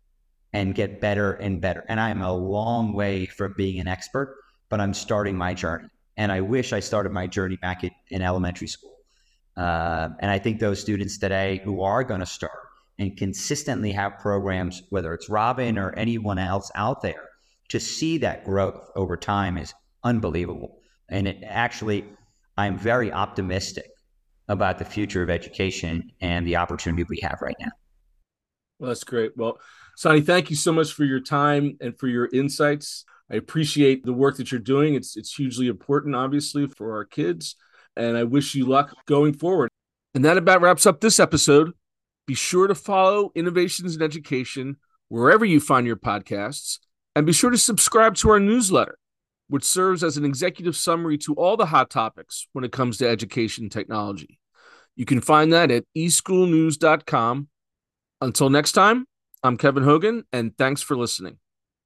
and 0.52 0.74
get 0.74 1.00
better 1.00 1.32
and 1.32 1.60
better. 1.60 1.84
And 1.88 2.00
I 2.00 2.10
am 2.10 2.22
a 2.22 2.32
long 2.32 2.94
way 2.94 3.26
from 3.26 3.52
being 3.56 3.78
an 3.78 3.88
expert, 3.88 4.36
but 4.70 4.80
I'm 4.80 4.94
starting 4.94 5.36
my 5.36 5.52
journey. 5.52 5.88
And 6.16 6.32
I 6.32 6.40
wish 6.40 6.72
I 6.72 6.80
started 6.80 7.12
my 7.12 7.26
journey 7.26 7.56
back 7.56 7.84
in, 7.84 7.90
in 8.08 8.22
elementary 8.22 8.68
school. 8.68 8.95
Uh, 9.56 10.10
and 10.20 10.30
I 10.30 10.38
think 10.38 10.60
those 10.60 10.80
students 10.80 11.18
today 11.18 11.60
who 11.64 11.82
are 11.82 12.04
going 12.04 12.20
to 12.20 12.26
start 12.26 12.58
and 12.98 13.16
consistently 13.16 13.92
have 13.92 14.18
programs, 14.18 14.82
whether 14.90 15.14
it's 15.14 15.28
Robin 15.28 15.78
or 15.78 15.92
anyone 15.96 16.38
else 16.38 16.70
out 16.74 17.02
there, 17.02 17.28
to 17.68 17.80
see 17.80 18.18
that 18.18 18.44
growth 18.44 18.90
over 18.96 19.16
time 19.16 19.58
is 19.58 19.74
unbelievable. 20.04 20.78
And 21.08 21.26
it 21.26 21.42
actually, 21.44 22.04
I'm 22.56 22.78
very 22.78 23.12
optimistic 23.12 23.90
about 24.48 24.78
the 24.78 24.84
future 24.84 25.22
of 25.22 25.30
education 25.30 26.10
and 26.20 26.46
the 26.46 26.56
opportunity 26.56 27.04
we 27.08 27.20
have 27.22 27.38
right 27.42 27.56
now. 27.60 27.72
Well, 28.78 28.88
that's 28.88 29.04
great. 29.04 29.36
Well, 29.36 29.58
Sonny, 29.96 30.20
thank 30.20 30.50
you 30.50 30.56
so 30.56 30.72
much 30.72 30.92
for 30.92 31.04
your 31.04 31.20
time 31.20 31.78
and 31.80 31.98
for 31.98 32.08
your 32.08 32.28
insights. 32.32 33.04
I 33.30 33.36
appreciate 33.36 34.04
the 34.04 34.12
work 34.12 34.36
that 34.36 34.52
you're 34.52 34.60
doing. 34.60 34.94
It's 34.94 35.16
it's 35.16 35.34
hugely 35.34 35.66
important, 35.66 36.14
obviously, 36.14 36.66
for 36.66 36.94
our 36.94 37.04
kids 37.04 37.56
and 37.96 38.16
I 38.16 38.24
wish 38.24 38.54
you 38.54 38.66
luck 38.66 38.94
going 39.06 39.32
forward. 39.32 39.70
And 40.14 40.24
that 40.24 40.36
about 40.38 40.60
wraps 40.60 40.86
up 40.86 41.00
this 41.00 41.20
episode. 41.20 41.72
Be 42.26 42.34
sure 42.34 42.66
to 42.66 42.74
follow 42.74 43.30
Innovations 43.34 43.96
in 43.96 44.02
Education 44.02 44.76
wherever 45.08 45.44
you 45.44 45.60
find 45.60 45.86
your 45.86 45.96
podcasts, 45.96 46.78
and 47.14 47.26
be 47.26 47.32
sure 47.32 47.50
to 47.50 47.58
subscribe 47.58 48.16
to 48.16 48.30
our 48.30 48.40
newsletter, 48.40 48.98
which 49.48 49.64
serves 49.64 50.02
as 50.02 50.16
an 50.16 50.24
executive 50.24 50.76
summary 50.76 51.16
to 51.18 51.34
all 51.34 51.56
the 51.56 51.66
hot 51.66 51.90
topics 51.90 52.48
when 52.52 52.64
it 52.64 52.72
comes 52.72 52.98
to 52.98 53.08
education 53.08 53.68
technology. 53.68 54.38
You 54.96 55.04
can 55.04 55.20
find 55.20 55.52
that 55.52 55.70
at 55.70 55.84
eschoolnews.com. 55.96 57.48
Until 58.20 58.50
next 58.50 58.72
time, 58.72 59.06
I'm 59.42 59.56
Kevin 59.56 59.84
Hogan, 59.84 60.24
and 60.32 60.56
thanks 60.56 60.82
for 60.82 60.96
listening. 60.96 61.38